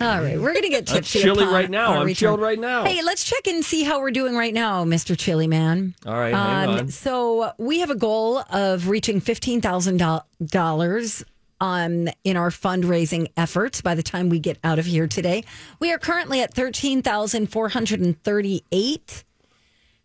All 0.00 0.20
right, 0.20 0.40
we're 0.40 0.52
going 0.52 0.62
to 0.62 0.68
get 0.68 0.92
I'm 0.92 1.02
chilly 1.02 1.42
upon 1.42 1.52
right 1.54 1.70
now. 1.70 1.88
our 1.88 1.96
I'm 1.98 2.06
return. 2.06 2.14
chilled 2.14 2.40
right 2.40 2.58
now. 2.58 2.84
Hey, 2.84 3.02
let's 3.02 3.24
check 3.24 3.46
and 3.48 3.64
see 3.64 3.82
how 3.82 4.00
we're 4.00 4.10
doing 4.12 4.36
right 4.36 4.54
now, 4.54 4.84
Mr. 4.84 5.18
Chili 5.18 5.46
Man. 5.46 5.94
All 6.06 6.14
right, 6.14 6.32
hang 6.34 6.68
um, 6.68 6.78
on. 6.78 6.88
So 6.88 7.52
we 7.58 7.80
have 7.80 7.90
a 7.90 7.96
goal 7.96 8.44
of 8.50 8.88
reaching 8.88 9.20
fifteen 9.20 9.60
thousand 9.60 10.00
dollars 10.46 11.24
um, 11.60 12.08
in 12.24 12.36
our 12.36 12.50
fundraising 12.50 13.28
efforts 13.36 13.80
by 13.80 13.94
the 13.94 14.02
time 14.02 14.28
we 14.28 14.38
get 14.38 14.58
out 14.62 14.78
of 14.78 14.86
here 14.86 15.06
today. 15.06 15.44
We 15.80 15.92
are 15.92 15.98
currently 15.98 16.40
at 16.42 16.54
thirteen 16.54 17.02
thousand 17.02 17.50
four 17.50 17.68
hundred 17.68 18.00
and 18.00 18.22
thirty-eight. 18.22 19.24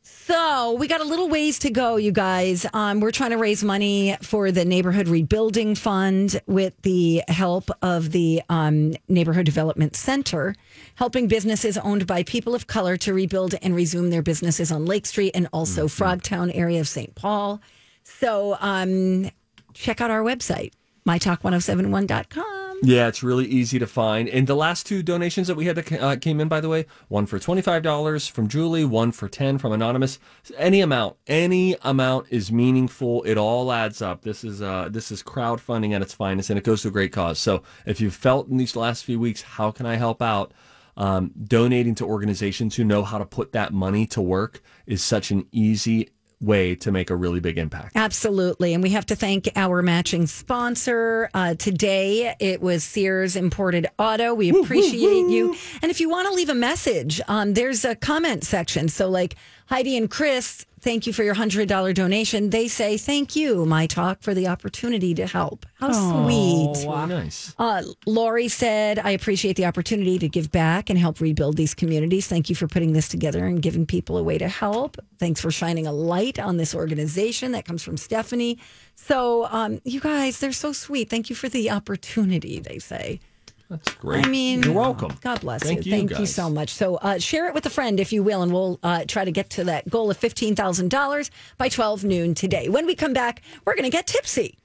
So 0.03 0.73
we 0.73 0.87
got 0.87 1.01
a 1.01 1.03
little 1.03 1.29
ways 1.29 1.59
to 1.59 1.69
go, 1.69 1.95
you 1.97 2.11
guys. 2.11 2.65
Um, 2.73 3.01
we're 3.01 3.11
trying 3.11 3.31
to 3.31 3.37
raise 3.37 3.63
money 3.63 4.17
for 4.21 4.51
the 4.51 4.65
neighborhood 4.65 5.07
rebuilding 5.07 5.75
fund 5.75 6.41
with 6.47 6.73
the 6.81 7.21
help 7.27 7.69
of 7.81 8.11
the 8.11 8.41
um, 8.49 8.93
neighborhood 9.07 9.45
development 9.45 9.95
center, 9.95 10.55
helping 10.95 11.27
businesses 11.27 11.77
owned 11.77 12.07
by 12.07 12.23
people 12.23 12.55
of 12.55 12.65
color 12.65 12.97
to 12.97 13.13
rebuild 13.13 13.53
and 13.61 13.75
resume 13.75 14.09
their 14.09 14.23
businesses 14.23 14.71
on 14.71 14.85
Lake 14.85 15.05
Street 15.05 15.31
and 15.35 15.47
also 15.53 15.87
Frogtown 15.87 16.51
area 16.55 16.79
of 16.79 16.87
St. 16.87 17.13
Paul. 17.13 17.61
So 18.03 18.57
um, 18.59 19.29
check 19.73 20.01
out 20.01 20.09
our 20.09 20.23
website, 20.23 20.71
mytalk1071.com. 21.05 22.61
Yeah, 22.83 23.07
it's 23.07 23.21
really 23.21 23.45
easy 23.45 23.77
to 23.77 23.85
find. 23.85 24.27
And 24.27 24.47
the 24.47 24.55
last 24.55 24.87
two 24.87 25.03
donations 25.03 25.47
that 25.47 25.55
we 25.55 25.65
had 25.67 25.75
that 25.75 25.91
uh, 26.01 26.15
came 26.15 26.39
in, 26.39 26.47
by 26.47 26.59
the 26.61 26.69
way, 26.69 26.87
one 27.09 27.27
for 27.27 27.37
$25 27.37 28.31
from 28.31 28.47
Julie, 28.47 28.85
one 28.85 29.11
for 29.11 29.29
10 29.29 29.59
from 29.59 29.71
Anonymous. 29.71 30.17
Any 30.57 30.81
amount, 30.81 31.17
any 31.27 31.75
amount 31.83 32.27
is 32.31 32.51
meaningful. 32.51 33.21
It 33.23 33.37
all 33.37 33.71
adds 33.71 34.01
up. 34.01 34.23
This 34.23 34.43
is 34.43 34.63
uh, 34.63 34.89
this 34.89 35.11
is 35.11 35.21
crowdfunding 35.21 35.93
at 35.93 36.01
its 36.01 36.15
finest, 36.15 36.49
and 36.49 36.57
it 36.57 36.65
goes 36.65 36.81
to 36.81 36.87
a 36.87 36.91
great 36.91 37.11
cause. 37.11 37.37
So 37.37 37.61
if 37.85 38.01
you've 38.01 38.15
felt 38.15 38.47
in 38.47 38.57
these 38.57 38.75
last 38.75 39.05
few 39.05 39.19
weeks, 39.19 39.43
how 39.43 39.69
can 39.69 39.85
I 39.85 39.95
help 39.95 40.21
out? 40.21 40.51
Um, 40.97 41.31
donating 41.45 41.95
to 41.95 42.05
organizations 42.05 42.75
who 42.75 42.83
know 42.83 43.03
how 43.03 43.17
to 43.17 43.25
put 43.25 43.53
that 43.53 43.71
money 43.73 44.05
to 44.07 44.21
work 44.21 44.61
is 44.85 45.01
such 45.01 45.31
an 45.31 45.47
easy 45.51 46.09
way 46.41 46.75
to 46.75 46.91
make 46.91 47.10
a 47.10 47.15
really 47.15 47.39
big 47.39 47.58
impact. 47.58 47.91
Absolutely. 47.95 48.73
And 48.73 48.82
we 48.82 48.89
have 48.89 49.06
to 49.08 49.15
thank 49.15 49.49
our 49.56 49.82
matching 49.82 50.27
sponsor. 50.27 51.30
Uh, 51.34 51.56
today, 51.56 52.36
it 52.39 52.62
was 52.62 52.84
Sears 52.84 53.36
Imported 53.36 53.88
Auto. 53.99 54.34
We 54.34 54.49
appreciate 54.49 55.30
you. 55.30 55.56
And 55.82 55.91
if 55.91 55.99
you 55.99 56.10
want 56.10 56.27
to 56.27 56.34
leave 56.34 56.49
a 56.49 56.56
message, 56.56 57.21
um, 57.27 57.54
there's 57.54 57.86
a 57.86 57.95
comment 57.95 58.43
section. 58.43 58.89
So, 58.89 59.10
like 59.10 59.36
Heidi 59.67 59.95
and 59.97 60.10
Chris, 60.10 60.65
thank 60.82 61.08
you 61.08 61.13
for 61.13 61.24
your 61.24 61.36
$100 61.36 61.94
donation. 61.94 62.50
They 62.50 62.67
say, 62.67 62.98
thank 62.98 63.36
you, 63.36 63.65
My 63.65 63.88
Talk, 63.88 64.22
for 64.22 64.34
the 64.34 64.48
opportunity 64.48 65.13
to 65.15 65.28
help. 65.28 65.65
How 65.76 65.91
sweet. 65.91 66.86
Really 66.86 67.08
nice. 67.08 67.56
Uh, 67.58 67.84
Lori 68.06 68.48
said, 68.48 69.00
I 69.00 69.12
appreciate 69.12 69.56
the 69.56 69.65
opportunity 69.65 70.20
to 70.20 70.28
give 70.28 70.52
back 70.52 70.89
and 70.89 70.98
help 70.98 71.20
rebuild 71.20 71.58
these 71.58 71.74
communities. 71.74 72.28
Thank 72.28 72.50
you 72.50 72.56
for 72.56 72.67
putting 72.67 72.94
this 72.94 73.08
together 73.08 73.46
and 73.46 73.62
giving 73.62 73.86
people 73.86 74.17
a 74.17 74.24
way 74.24 74.38
to 74.38 74.48
help. 74.48 74.98
Thanks 75.20 75.39
for 75.39 75.52
shining 75.52 75.88
a 75.88 75.91
light 75.91 76.39
on 76.39 76.58
this 76.58 76.74
organization. 76.74 77.52
That 77.52 77.65
comes 77.65 77.84
from 77.84 77.98
Stephanie. 77.98 78.60
So, 78.96 79.48
um, 79.52 79.82
you 79.84 80.00
guys, 80.00 80.39
they're 80.39 80.52
so 80.52 80.74
sweet. 80.74 81.10
Thank 81.10 81.30
you 81.30 81.36
for 81.36 81.50
the 81.50 81.72
opportunity, 81.72 82.60
they 82.60 82.80
say. 82.80 83.20
That's 83.71 83.93
great. 83.95 84.25
I 84.25 84.29
mean, 84.29 84.63
you're 84.63 84.73
welcome. 84.73 85.17
God 85.21 85.39
bless 85.39 85.63
Thank 85.63 85.86
you. 85.86 85.93
you, 85.93 85.97
Thank 85.97 86.19
you 86.19 86.25
so 86.25 86.49
much. 86.49 86.71
So, 86.71 86.97
uh, 86.97 87.19
share 87.19 87.47
it 87.47 87.53
with 87.53 87.65
a 87.65 87.69
friend 87.69 88.01
if 88.01 88.12
you 88.12 88.21
will, 88.21 88.41
and 88.41 88.51
we'll 88.51 88.79
uh, 88.84 89.05
try 89.07 89.23
to 89.23 89.31
get 89.31 89.49
to 89.51 89.63
that 89.63 89.89
goal 89.89 90.12
of 90.12 90.19
$15,000 90.19 91.29
by 91.57 91.69
12 91.69 92.03
noon 92.03 92.34
today. 92.36 92.67
When 92.67 92.86
we 92.86 92.95
come 92.95 93.13
back, 93.13 93.41
we're 93.63 93.75
going 93.75 93.86
to 93.86 93.89
get 93.89 94.07
tipsy. 94.07 94.57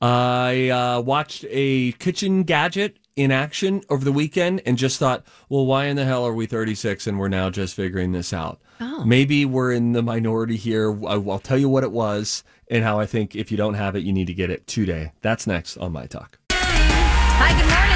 I 0.00 0.70
uh, 0.70 1.00
watched 1.02 1.44
a 1.50 1.92
kitchen 1.92 2.44
gadget 2.44 2.96
in 3.14 3.30
action 3.30 3.82
over 3.90 4.02
the 4.04 4.12
weekend 4.12 4.62
and 4.64 4.78
just 4.78 4.98
thought, 4.98 5.24
well, 5.50 5.66
why 5.66 5.86
in 5.86 5.96
the 5.96 6.06
hell 6.06 6.26
are 6.26 6.32
we 6.34 6.46
36 6.46 7.06
and 7.06 7.18
we're 7.18 7.28
now 7.28 7.50
just 7.50 7.74
figuring 7.74 8.12
this 8.12 8.32
out? 8.32 8.58
Oh. 8.80 9.04
Maybe 9.04 9.44
we're 9.44 9.72
in 9.72 9.92
the 9.92 10.02
minority 10.02 10.56
here. 10.56 10.92
I- 11.06 11.12
I'll 11.14 11.38
tell 11.38 11.58
you 11.58 11.68
what 11.68 11.84
it 11.84 11.92
was 11.92 12.42
and 12.70 12.84
how 12.84 12.98
I 12.98 13.04
think 13.04 13.36
if 13.36 13.50
you 13.50 13.58
don't 13.58 13.74
have 13.74 13.96
it, 13.96 14.02
you 14.02 14.14
need 14.14 14.28
to 14.28 14.34
get 14.34 14.48
it 14.48 14.66
today. 14.66 15.12
That's 15.20 15.46
next 15.46 15.76
on 15.76 15.92
My 15.92 16.06
Talk. 16.06 16.38
Hi, 16.52 17.52
good 17.60 17.68
morning. 17.68 17.95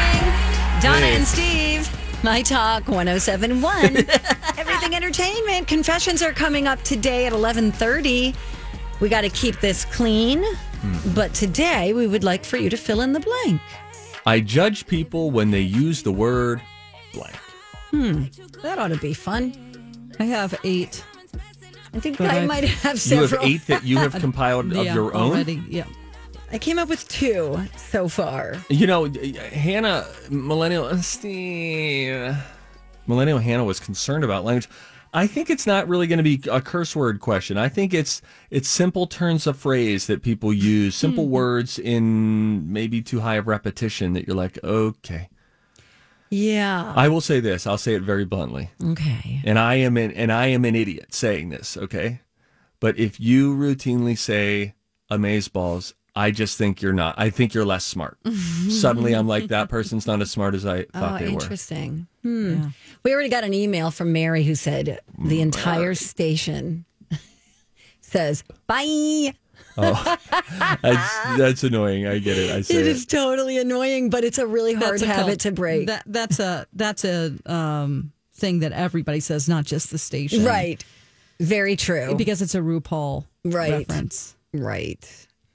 Donna 0.81 1.07
and 1.07 1.27
Steve. 1.27 1.89
My 2.25 2.41
Talk 2.43 2.89
1071. 2.89 3.85
Everything 4.59 4.95
Entertainment. 4.95 5.69
Confessions 5.69 6.23
are 6.23 6.33
coming 6.33 6.67
up 6.67 6.81
today 6.83 7.27
at 7.27 7.33
1130. 7.33 8.35
We 9.01 9.09
got 9.09 9.21
to 9.23 9.29
keep 9.31 9.61
this 9.61 9.85
clean. 9.87 10.45
But 11.15 11.35
today 11.35 11.93
we 11.93 12.07
would 12.07 12.25
like 12.25 12.45
for 12.45 12.57
you 12.57 12.71
to 12.71 12.77
fill 12.79 13.03
in 13.03 13.13
the 13.13 13.21
blank. 13.21 13.61
I 14.25 14.41
judge 14.41 14.87
people 14.87 15.31
when 15.31 15.51
they 15.51 15.61
use 15.61 16.03
the 16.03 16.13
word 16.13 16.63
blank. 17.13 17.35
Hmm. 17.91 18.25
That 18.63 18.79
ought 18.79 18.89
to 18.89 18.97
be 18.97 19.13
fun. 19.13 19.53
I 20.19 20.25
have 20.25 20.59
eight. 20.65 21.05
I 21.93 22.01
think 22.01 22.21
I 22.21 22.47
might 22.47 22.65
have 22.65 22.95
You 22.95 22.99
several. 23.01 23.41
have 23.43 23.51
eight 23.51 23.67
that 23.67 23.85
you 23.85 23.99
have 23.99 24.15
compiled 24.21 24.73
of 24.73 24.85
Yeah, 24.85 24.95
your 24.95 25.15
own? 25.15 25.33
already. 25.33 25.63
Yeah. 25.69 25.85
I 26.53 26.59
came 26.59 26.79
up 26.79 26.89
with 26.89 27.07
two 27.09 27.61
so 27.77 28.09
far. 28.09 28.57
You 28.69 28.87
know, 28.87 29.05
Hannah, 29.05 30.07
millennial 30.31 30.85
uh, 30.85 30.97
Steve, 30.97 32.37
millennial 33.07 33.39
Hannah 33.39 33.65
was 33.65 33.79
concerned 33.79 34.25
about 34.25 34.45
language. 34.45 34.69
I 35.13 35.27
think 35.27 35.51
it's 35.51 35.67
not 35.67 35.89
really 35.89 36.07
going 36.07 36.19
to 36.19 36.23
be 36.23 36.41
a 36.51 36.61
curse 36.61 36.95
word 36.95 37.21
question. 37.21 37.57
I 37.57 37.69
think 37.69 37.95
it's 37.95 38.23
it's 38.51 38.69
simple 38.69 39.07
turns 39.07 39.47
of 39.47 39.57
phrase 39.57 40.07
that 40.07 40.23
people 40.23 40.53
use, 40.53 40.95
simple 40.95 41.25
hmm. 41.25 41.31
words 41.31 41.79
in 41.79 42.73
maybe 42.73 43.03
too 43.03 43.21
high 43.21 43.37
of 43.37 43.47
repetition 43.47 44.13
that 44.15 44.27
you're 44.27 44.37
like, 44.37 44.59
okay. 44.63 45.29
Yeah. 46.31 46.93
I 46.95 47.09
will 47.09 47.21
say 47.21 47.41
this. 47.41 47.67
I'll 47.67 47.79
say 47.79 47.95
it 47.95 48.03
very 48.03 48.25
bluntly. 48.25 48.71
Okay. 48.83 49.41
And 49.45 49.59
I 49.59 49.77
am 49.77 49.97
an 49.97 50.13
and 50.13 50.33
I 50.33 50.47
am 50.47 50.65
an 50.65 50.77
idiot 50.77 51.13
saying 51.13 51.51
this, 51.51 51.77
okay? 51.77 52.21
But 52.79 52.99
if 52.99 53.21
you 53.21 53.55
routinely 53.55 54.17
say 54.17 54.75
amaze 55.11 55.49
balls, 55.49 55.95
I 56.17 56.31
just 56.31 56.59
think 56.59 56.83
you're 56.83 56.93
not. 56.93 57.15
I 57.19 57.31
think 57.31 57.55
you're 57.55 57.65
less 57.65 57.85
smart. 57.85 58.19
Suddenly 58.69 59.15
I'm 59.15 59.29
like 59.29 59.49
that 59.49 59.69
person's 59.69 60.07
not 60.07 60.21
as 60.21 60.31
smart 60.31 60.55
as 60.55 60.67
I 60.67 60.85
thought 60.85 61.21
oh, 61.21 61.25
they 61.25 61.31
were. 61.31 61.41
interesting. 61.41 62.07
Hmm. 62.23 62.69
We 63.05 63.13
already 63.15 63.29
got 63.29 63.45
an 63.45 63.55
email 63.55 63.91
from 63.91 64.13
Mary 64.13 64.43
who 64.45 64.55
said 64.55 65.01
the 65.19 65.41
entire 65.41 65.95
station 65.95 66.85
says 68.01 68.43
bye. 68.67 69.35
Oh, 69.79 70.17
that's, 70.83 71.37
that's 71.39 71.63
annoying. 71.65 72.07
I 72.07 72.19
get 72.19 72.37
it. 72.37 72.51
I 72.51 72.61
say 72.63 72.75
It 72.75 72.81
it. 72.83 72.87
is 72.89 73.07
totally 73.07 73.57
annoying, 73.57 74.11
but 74.11 74.25
it's 74.25 74.39
a 74.39 74.47
really 74.47 74.75
hard 74.75 74.95
That's 74.95 75.03
a 75.03 75.07
habit 75.07 75.27
cult- 75.27 75.41
to 75.41 75.53
break. 75.53 75.87
That 75.87 76.03
that's 76.07 76.39
a 76.41 76.67
that's 76.73 77.05
a 77.05 77.33
um, 77.47 78.13
thing 78.35 78.61
that 78.61 78.73
everybody 78.73 79.21
says, 79.21 79.49
not 79.49 79.65
just 79.65 79.91
the 79.91 79.99
station. 79.99 80.45
right. 80.45 80.85
Very 81.39 81.77
true. 81.77 82.15
Because 82.17 82.43
it's 82.43 82.55
a 82.55 82.61
RuPaul 82.61 83.25
Right. 83.45 83.89
reference. 83.89 84.37
Right. 84.53 85.09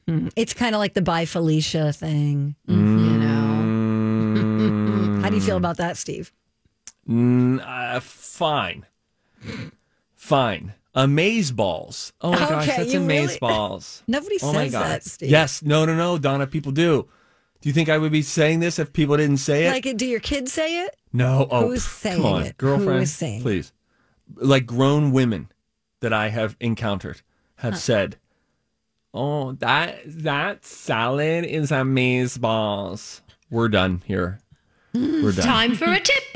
Mhm. 0.10 0.32
It's 0.36 0.54
kind 0.54 0.76
of 0.76 0.80
like 0.80 0.94
the 0.94 1.02
bye 1.02 1.26
Felicia 1.26 1.92
thing. 1.94 2.56
Mm. 2.68 3.12
You 3.12 3.18
know. 3.18 5.22
How 5.22 5.30
do 5.30 5.36
you 5.36 5.42
feel 5.42 5.58
about 5.58 5.78
that, 5.78 5.98
Steve? 5.98 6.32
Mm, 7.10 7.62
uh, 7.66 8.00
fine. 8.00 8.86
Fine. 10.16 10.74
Amaze 10.94 11.52
balls. 11.52 12.14
Oh 12.22 12.32
my 12.32 12.40
gosh, 12.40 12.68
Okay, 12.68 12.78
that's 12.78 12.94
you 12.94 13.02
amaze 13.02 13.28
really- 13.30 13.40
balls. 13.40 14.04
Nobody 14.08 14.38
Oh 14.42 14.54
my 14.54 14.64
says 14.66 14.72
god. 14.72 14.84
that, 14.86 15.04
Steve. 15.04 15.30
Yes. 15.30 15.62
No, 15.62 15.86
no, 15.86 15.96
no, 15.96 16.18
Donna, 16.18 16.48
people 16.48 16.72
do. 16.72 17.08
Do 17.62 17.70
you 17.70 17.74
think 17.74 17.90
I 17.90 17.98
would 17.98 18.12
be 18.12 18.22
saying 18.22 18.60
this 18.60 18.80
if 18.80 18.94
people 18.94 19.18
didn't 19.18 19.38
say 19.38 19.66
it? 19.66 19.72
Like, 19.72 19.98
do 19.98 20.06
your 20.06 20.20
kids 20.20 20.54
say 20.54 20.84
it? 20.86 20.96
no. 21.12 21.48
Oh, 21.50 21.70
Who's 21.70 21.84
pff, 21.86 22.00
saying 22.02 22.22
come 22.22 22.26
on, 22.34 22.44
it? 22.44 22.58
girlfriend. 22.58 23.10
Saying 23.10 23.40
it? 23.40 23.44
please. 23.44 23.74
Like 24.36 24.66
grown 24.66 25.12
women 25.12 25.50
that 26.02 26.14
I 26.14 26.30
have 26.30 26.56
encountered 26.60 27.22
have 27.58 27.78
said, 27.78 28.18
"Oh, 29.16 29.54
that 29.54 30.00
that 30.06 30.66
salad 30.66 31.46
is 31.46 31.72
amaze 31.72 32.38
balls." 32.38 33.22
We're 33.50 33.70
done 33.70 34.02
here. 34.06 34.40
We're 34.94 35.32
done. 35.32 35.46
Time 35.46 35.76
for 35.76 35.86
a 35.92 36.00
tip. 36.00 36.24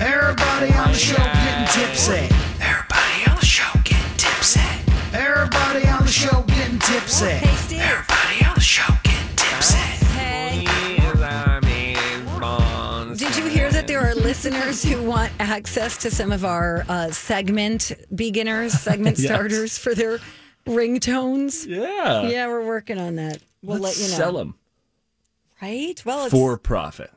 Everybody 0.00 0.72
on 0.74 0.92
the 0.92 0.98
show 0.98 1.16
getting 1.16 1.66
tipsy. 1.68 2.34
Everybody 2.60 3.30
on 3.30 3.36
the 3.38 3.44
show 3.46 3.70
getting 3.84 4.16
tipsy. 4.16 4.60
Everybody 5.12 5.86
on 5.88 6.02
the 6.04 6.10
show 6.10 6.42
getting 6.48 6.78
tipsy. 6.78 7.26
Hey, 7.26 7.78
Everybody 7.78 8.44
on 8.46 8.54
the 8.54 8.60
show 8.60 8.92
getting 9.04 9.36
tipsy. 9.36 9.78
Hey. 10.16 10.64
Did 13.16 13.36
you 13.36 13.46
hear 13.46 13.70
that 13.70 13.86
there 13.86 14.00
are 14.00 14.14
listeners 14.14 14.82
who 14.82 15.00
want 15.02 15.30
access 15.38 15.96
to 15.98 16.10
some 16.10 16.32
of 16.32 16.44
our 16.44 16.84
uh, 16.88 17.10
segment 17.10 17.92
beginners, 18.14 18.72
segment 18.72 19.18
Yes. 19.22 19.28
starters 19.30 19.78
for 19.78 19.94
their 19.94 20.18
ringtones? 20.66 21.66
Yeah. 21.66 22.22
Yeah, 22.28 22.46
we're 22.48 22.66
working 22.66 22.98
on 22.98 23.16
that. 23.16 23.38
We'll 23.62 23.78
Let's 23.78 23.98
let 23.98 24.04
you 24.04 24.10
know. 24.12 24.18
sell 24.18 24.32
them 24.32 24.54
Right? 25.62 26.02
Well, 26.04 26.24
it's 26.24 26.32
for 26.32 26.58
profit. 26.58 27.12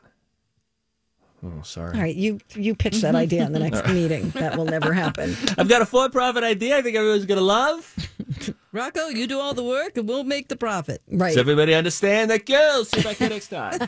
Oh, 1.43 1.61
sorry. 1.63 1.95
all 1.95 2.01
right. 2.01 2.15
You 2.15 2.39
you 2.53 2.75
pitch 2.75 3.01
that 3.01 3.15
idea 3.15 3.45
in 3.45 3.53
the 3.53 3.59
next 3.67 3.87
meeting. 3.87 4.29
That 4.31 4.55
will 4.55 4.65
never 4.65 4.93
happen. 4.93 5.35
I've 5.57 5.67
got 5.67 5.81
a 5.81 5.85
for 5.85 6.09
profit 6.09 6.43
idea. 6.43 6.77
I 6.77 6.81
think 6.83 6.95
everyone's 6.95 7.25
gonna 7.25 7.41
love. 7.41 7.95
Rocco, 8.71 9.07
you 9.07 9.25
do 9.25 9.39
all 9.39 9.53
the 9.53 9.63
work 9.63 9.97
and 9.97 10.07
we'll 10.07 10.23
make 10.23 10.47
the 10.47 10.55
profit. 10.55 11.01
Right. 11.07 11.29
Does 11.29 11.37
everybody 11.37 11.73
understand 11.73 12.29
that? 12.29 12.45
Girls, 12.45 12.89
see 12.89 12.99
if 12.99 13.07
I 13.07 13.13
can 13.13 13.29
next 13.29 13.47
time. 13.47 13.79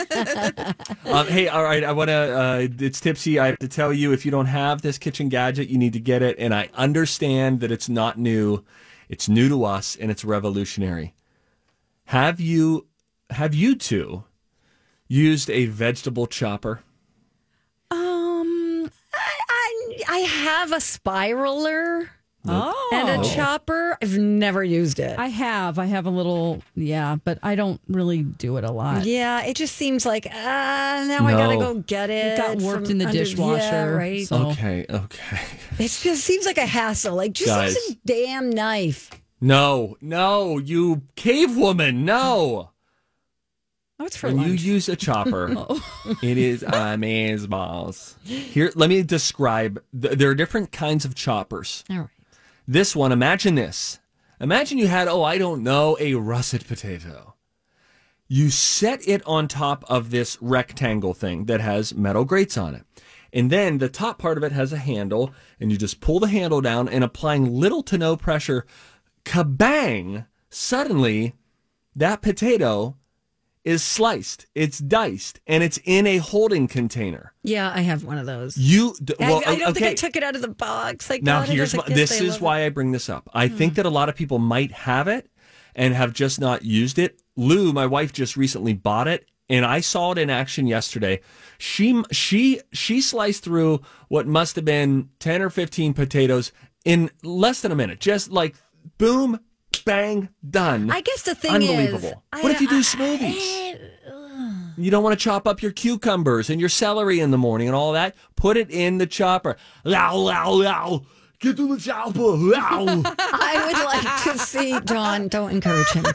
um, 1.06 1.28
hey, 1.28 1.48
all 1.50 1.64
right. 1.64 1.84
I 1.84 1.92
want 1.92 2.10
to. 2.10 2.14
Uh, 2.14 2.68
it's 2.80 3.00
tipsy. 3.00 3.38
I 3.40 3.48
have 3.48 3.60
to 3.60 3.68
tell 3.68 3.94
you, 3.94 4.12
if 4.12 4.26
you 4.26 4.32
don't 4.32 4.46
have 4.48 4.82
this 4.82 4.98
kitchen 4.98 5.30
gadget, 5.30 5.68
you 5.70 5.78
need 5.78 5.94
to 5.94 6.00
get 6.00 6.22
it. 6.22 6.38
And 6.40 6.54
I 6.54 6.70
understand 6.74 7.60
that 7.60 7.72
it's 7.72 7.90
not 7.90 8.18
new. 8.18 8.64
It's 9.10 9.30
new 9.30 9.50
to 9.50 9.64
us, 9.64 9.96
and 9.96 10.12
it's 10.12 10.26
revolutionary. 10.26 11.14
Have 12.06 12.40
you? 12.40 12.88
Have 13.30 13.54
you 13.54 13.76
two 13.76 14.24
used 15.08 15.50
a 15.50 15.66
vegetable 15.66 16.28
chopper? 16.28 16.82
Um, 17.92 18.90
I, 19.14 19.40
I 19.50 20.04
I 20.10 20.18
have 20.20 20.72
a 20.72 20.78
spiraler 20.78 22.10
Oh. 22.50 22.90
and 22.94 23.22
a 23.26 23.30
chopper. 23.36 23.98
I've 24.02 24.18
never 24.18 24.64
used 24.64 25.00
it. 25.00 25.18
I 25.20 25.28
have. 25.28 25.78
I 25.80 25.86
have 25.86 26.06
a 26.06 26.10
little, 26.10 26.62
yeah, 26.76 27.18
but 27.24 27.40
I 27.44 27.56
don't 27.56 27.80
really 27.88 28.24
do 28.24 28.58
it 28.58 28.64
a 28.64 28.72
lot. 28.72 29.06
yeah, 29.06 29.44
it 29.46 29.56
just 29.56 29.76
seems 29.76 30.06
like 30.06 30.28
ah, 30.32 31.06
now 31.08 31.26
I 31.26 31.32
gotta 31.34 31.58
go 31.58 31.76
get 31.76 32.10
it. 32.10 32.34
It 32.34 32.38
got 32.38 32.58
warped 32.58 32.84
from 32.84 32.92
in 32.92 32.98
the 33.00 33.06
under- 33.08 33.18
dishwasher. 33.18 33.64
Yeah, 33.64 33.84
right. 33.86 34.28
So 34.28 34.48
Okay. 34.50 34.86
Okay. 34.90 35.40
It 35.80 35.90
just 35.92 36.24
seems 36.24 36.46
like 36.46 36.58
a 36.58 36.66
hassle. 36.66 37.16
Like 37.16 37.34
just 37.34 37.50
Guys. 37.50 37.76
use 37.76 37.92
a 37.92 37.98
damn 38.06 38.50
knife. 38.50 39.12
No. 39.40 39.96
No. 40.02 40.58
You 40.58 41.04
cave 41.16 41.56
woman. 41.56 42.04
No. 42.06 42.72
Oh, 44.00 44.06
it's 44.06 44.16
for 44.18 44.28
when 44.28 44.38
lunch. 44.38 44.62
you 44.62 44.74
use 44.74 44.90
a 44.90 44.96
chopper, 44.96 45.52
it 46.22 46.38
is 46.38 46.62
amaze 46.64 47.48
balls. 47.48 48.16
Here, 48.24 48.72
let 48.76 48.90
me 48.90 49.02
describe. 49.02 49.82
th- 50.00 50.18
There 50.20 50.30
are 50.30 50.36
different 50.36 50.72
kinds 50.72 51.04
of 51.04 51.16
choppers. 51.16 51.84
All 51.90 51.98
right. 51.98 52.08
This 52.70 52.98
one, 52.98 53.14
imagine 53.14 53.56
this. 53.56 54.00
Imagine 54.42 54.78
you 54.78 54.88
had, 54.88 55.08
oh, 55.08 55.24
I 55.24 55.38
don't 55.38 55.64
know, 55.64 55.96
a 56.02 56.16
russet 56.16 56.68
potato. 56.68 57.36
You 58.28 58.50
set 58.50 59.08
it 59.08 59.26
on 59.26 59.48
top 59.48 59.86
of 59.88 60.12
this 60.12 60.38
rectangle 60.42 61.14
thing 61.14 61.46
that 61.46 61.62
has 61.62 61.96
metal 61.96 62.26
grates 62.26 62.58
on 62.58 62.76
it. 62.76 62.84
And 63.32 63.50
then 63.50 63.78
the 63.78 63.88
top 63.88 64.20
part 64.20 64.38
of 64.38 64.44
it 64.44 64.52
has 64.52 64.74
a 64.74 64.78
handle, 64.78 65.32
and 65.62 65.72
you 65.72 65.78
just 65.78 66.02
pull 66.02 66.20
the 66.20 66.28
handle 66.28 66.60
down 66.60 66.90
and 66.90 67.06
applying 67.06 67.54
little 67.54 67.84
to 67.84 67.98
no 67.98 68.18
pressure, 68.18 68.66
kabang! 69.24 70.26
Suddenly, 70.50 71.36
that 71.96 72.22
potato 72.22 72.98
is 73.68 73.84
sliced, 73.84 74.46
it's 74.56 74.80
diced, 74.80 75.42
and 75.46 75.62
it's 75.62 75.78
in 75.84 76.08
a 76.08 76.20
holding 76.20 76.70
container. 76.70 77.34
Yeah, 77.44 77.70
I 77.76 77.82
have 77.82 78.06
one 78.06 78.18
of 78.18 78.26
those. 78.26 78.58
You, 78.58 78.96
d- 79.04 79.14
I- 79.20 79.30
well, 79.30 79.44
I, 79.46 79.58
don't 79.58 79.74
think 79.74 79.86
I 79.86 79.94
took 79.94 80.16
it 80.16 80.24
out 80.24 80.38
of 80.38 80.42
the 80.42 80.48
box. 80.48 81.12
I 81.12 81.20
Now 81.22 81.42
here's 81.42 81.76
my, 81.76 81.84
like, 81.84 81.94
this 81.94 82.22
is 82.22 82.40
why 82.40 82.66
I 82.66 82.70
bring 82.70 82.94
this 82.94 83.10
up. 83.10 83.30
I 83.34 83.50
hmm. 83.50 83.58
think 83.58 83.76
that 83.76 83.86
a 83.86 83.90
lot 83.90 84.08
of 84.08 84.16
people 84.16 84.40
might 84.40 84.72
have 84.72 85.10
it 85.10 85.30
and 85.76 85.94
have 85.94 86.14
just 86.14 86.40
not 86.40 86.64
used 86.64 86.98
it. 86.98 87.22
Lou, 87.36 87.74
my 87.74 87.86
wife, 87.86 88.14
just 88.14 88.38
recently 88.38 88.72
bought 88.72 89.10
it, 89.10 89.28
and 89.50 89.66
I 89.66 89.82
saw 89.82 90.14
it 90.14 90.18
in 90.18 90.30
action 90.30 90.66
yesterday. 90.66 91.20
She 91.58 92.02
she 92.10 92.62
she 92.72 93.02
sliced 93.02 93.44
through 93.44 93.82
what 94.08 94.28
must 94.28 94.56
have 94.56 94.66
been 94.66 95.10
ten 95.20 95.42
or 95.42 95.50
fifteen 95.50 95.94
potatoes 95.94 96.54
in 96.86 97.12
less 97.22 97.60
than 97.60 97.74
a 97.74 97.76
minute. 97.76 98.00
Just 98.00 98.32
like 98.32 98.56
boom, 98.98 99.42
bang, 99.86 100.30
done. 100.50 100.90
I 100.92 101.02
guess 101.02 101.24
the 101.24 101.36
thing 101.36 101.52
Unbelievable. 101.56 102.10
is, 102.10 102.14
I- 102.34 102.42
what 102.42 102.52
if 102.52 102.62
you 102.62 102.68
do 102.68 102.78
I- 102.78 102.82
smoothies? 102.82 103.76
Eh, 103.76 103.78
you 104.78 104.92
don't 104.92 105.04
want 105.04 105.18
to 105.18 105.24
chop 105.24 105.48
up 105.48 105.62
your 105.62 105.72
cucumbers 105.72 106.50
and 106.52 106.60
your 106.60 106.70
celery 106.70 107.20
in 107.20 107.32
the 107.32 107.38
morning 107.38 107.68
and 107.68 107.76
all 107.76 107.94
that. 107.94 108.16
Put 108.36 108.58
it 108.58 108.70
in 108.70 109.00
the 109.00 109.08
chopper. 109.08 109.58
Low, 109.84 110.18
low, 110.20 110.52
low. 110.54 111.06
Get 111.40 111.58
to 111.58 111.68
the 111.76 111.80
chopper. 111.82 112.20
Low. 112.20 112.56
I 113.20 113.64
would 113.66 113.86
like 113.86 114.24
to 114.34 114.40
see 114.44 114.80
Don. 114.82 115.28
Don't 115.30 115.50
encourage 115.52 115.90
him. 115.90 116.06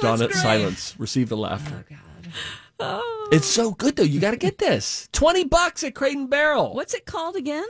Donna, 0.00 0.32
silence. 0.32 0.94
Receive 0.98 1.28
the 1.28 1.36
laughter. 1.36 1.84
Oh, 1.90 1.94
God. 1.96 2.32
Oh. 2.80 3.28
It's 3.32 3.46
so 3.46 3.72
good 3.72 3.96
though. 3.96 4.04
You 4.04 4.20
got 4.20 4.30
to 4.30 4.36
get 4.36 4.58
this. 4.58 5.08
Twenty 5.12 5.44
bucks 5.44 5.82
at 5.82 5.94
Crate 5.96 6.16
and 6.16 6.30
Barrel. 6.30 6.74
What's 6.74 6.94
it 6.94 7.06
called 7.06 7.34
again? 7.34 7.66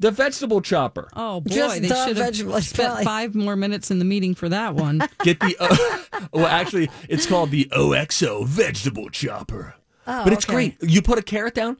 The 0.00 0.10
vegetable 0.10 0.60
chopper. 0.62 1.08
Oh 1.14 1.40
boy, 1.42 1.54
Just 1.54 1.82
they 1.82 1.88
the 1.88 1.94
should 2.06 2.16
have 2.16 2.26
vegetable- 2.26 2.60
spent 2.62 2.88
probably. 2.88 3.04
five 3.04 3.34
more 3.34 3.54
minutes 3.54 3.90
in 3.90 3.98
the 4.00 4.04
meeting 4.04 4.34
for 4.34 4.48
that 4.48 4.74
one. 4.74 4.98
Get 5.22 5.38
the. 5.40 5.56
O- 5.60 6.06
uh, 6.12 6.20
well, 6.32 6.46
actually, 6.46 6.90
it's 7.08 7.26
called 7.26 7.50
the 7.50 7.70
OXO 7.72 8.44
vegetable 8.44 9.10
chopper. 9.10 9.74
Oh, 10.06 10.24
but 10.24 10.32
it's 10.32 10.44
okay. 10.46 10.52
great. 10.54 10.76
You 10.82 11.02
put 11.02 11.18
a 11.18 11.22
carrot 11.22 11.54
down, 11.54 11.76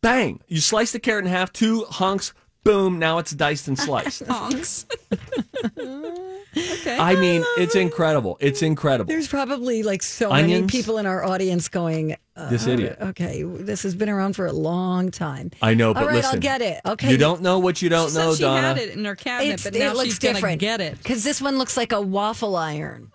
bang. 0.00 0.40
You 0.48 0.60
slice 0.60 0.92
the 0.92 0.98
carrot 1.00 1.24
in 1.24 1.30
half, 1.30 1.52
two 1.52 1.84
hunks, 1.88 2.34
boom. 2.64 2.98
Now 2.98 3.18
it's 3.18 3.32
diced 3.32 3.68
and 3.68 3.78
sliced. 3.78 4.22
Honks. 4.28 4.86
okay. 5.78 6.98
I 6.98 7.14
mean, 7.16 7.44
it's 7.56 7.74
incredible. 7.74 8.36
It's 8.40 8.62
incredible. 8.62 9.08
There's 9.08 9.28
probably 9.28 9.82
like 9.82 10.02
so 10.02 10.30
many 10.30 10.54
Onions? 10.54 10.70
people 10.70 10.98
in 10.98 11.06
our 11.06 11.24
audience 11.24 11.68
going, 11.68 12.16
uh, 12.36 12.48
This 12.50 12.66
idiot. 12.66 12.98
Okay, 13.00 13.42
this 13.42 13.82
has 13.82 13.94
been 13.94 14.08
around 14.08 14.34
for 14.34 14.46
a 14.46 14.52
long 14.52 15.10
time. 15.10 15.50
I 15.62 15.74
know, 15.74 15.92
but 15.94 16.02
All 16.02 16.06
right, 16.08 16.16
listen. 16.16 16.34
I'll 16.36 16.40
get 16.40 16.62
it. 16.62 16.80
Okay. 16.86 17.10
You 17.10 17.16
don't 17.16 17.42
know 17.42 17.58
what 17.58 17.82
you 17.82 17.88
don't 17.88 18.10
she 18.10 18.16
know, 18.16 18.30
said 18.32 18.36
she 18.38 18.42
Donna. 18.44 18.60
had 18.60 18.78
it 18.78 18.90
in 18.90 19.04
her 19.04 19.14
cabinet, 19.16 19.54
It's, 19.54 19.64
but 19.64 19.74
now 19.74 19.90
it 19.90 19.96
looks 19.96 20.04
she's 20.06 20.18
gonna 20.18 20.34
different. 20.34 20.60
get 20.60 20.80
it. 20.80 20.98
because 20.98 21.24
this 21.24 21.40
one 21.42 21.58
looks 21.58 21.76
like 21.76 21.92
a 21.92 22.00
waffle 22.00 22.56
iron, 22.56 23.10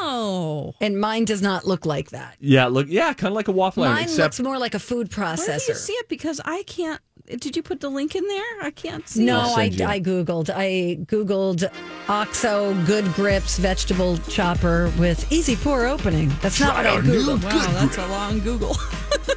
Oh, 0.00 0.74
and 0.80 0.98
mine 1.00 1.24
does 1.24 1.42
not 1.42 1.66
look 1.66 1.84
like 1.84 2.10
that. 2.10 2.36
Yeah, 2.40 2.66
look, 2.66 2.86
yeah, 2.88 3.12
kind 3.14 3.32
of 3.32 3.34
like 3.34 3.48
a 3.48 3.52
waffle 3.52 3.82
iron, 3.82 3.94
Mine 3.94 4.04
except 4.04 4.38
looks 4.38 4.40
more 4.40 4.58
like 4.58 4.74
a 4.74 4.78
food 4.78 5.14
where 5.16 5.34
do 5.36 5.42
you 5.42 5.48
processor. 5.48 5.74
see 5.74 5.92
it? 5.94 6.08
Because 6.08 6.40
I 6.44 6.62
can't. 6.64 7.00
Did 7.36 7.56
you 7.56 7.62
put 7.62 7.80
the 7.80 7.90
link 7.90 8.14
in 8.14 8.26
there? 8.26 8.62
I 8.62 8.70
can't 8.70 9.06
see. 9.08 9.24
No. 9.24 9.40
I'll 9.40 9.56
I, 9.56 9.64
you. 9.64 9.84
I 9.84 10.00
googled. 10.00 10.50
I 10.50 10.98
googled 11.04 11.70
Oxo 12.08 12.74
Good 12.84 13.04
Grips 13.14 13.58
vegetable 13.58 14.16
chopper 14.28 14.90
with 14.98 15.30
easy 15.30 15.54
pour 15.56 15.86
opening. 15.86 16.30
That's 16.40 16.58
not 16.58 16.76
what 16.76 16.86
I 16.86 16.96
googled. 17.00 17.44
Wow, 17.44 17.72
that's 17.72 17.98
a 17.98 18.06
long 18.08 18.40
Google. 18.40 18.76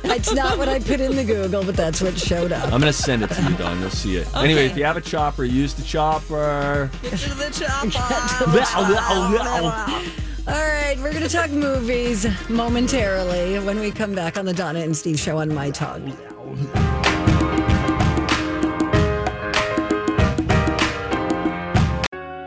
It's 0.04 0.34
not 0.34 0.58
what 0.58 0.68
I 0.68 0.80
put 0.80 1.00
in 1.00 1.16
the 1.16 1.24
Google, 1.24 1.64
but 1.64 1.76
that's 1.76 2.02
what 2.02 2.18
showed 2.18 2.52
up. 2.52 2.66
I'm 2.66 2.80
gonna 2.80 2.92
send 2.92 3.24
it 3.24 3.30
to 3.32 3.42
you, 3.44 3.56
Don. 3.56 3.80
You'll 3.80 3.89
see 3.89 4.18
it. 4.18 4.36
Anyway, 4.36 4.66
if 4.66 4.76
you 4.76 4.84
have 4.84 4.98
a 4.98 5.02
chopper, 5.02 5.46
use 5.46 5.74
the 5.74 5.84
chopper. 5.84 6.89
Get 7.02 7.20
to 7.20 7.34
the 7.36 7.50
chopper. 7.92 8.50
All 10.48 10.54
right, 10.54 10.98
we're 10.98 11.12
going 11.12 11.24
to 11.24 11.30
talk 11.30 11.52
movies 11.52 12.26
momentarily 12.50 13.60
when 13.60 13.80
we 13.80 13.92
come 13.92 14.14
back 14.14 14.38
on 14.38 14.46
the 14.46 14.54
Donna 14.54 14.80
and 14.80 14.98
Steve 14.98 15.20
show 15.20 15.38
on 15.38 15.54
My 15.54 15.70
Talk. 15.70 16.02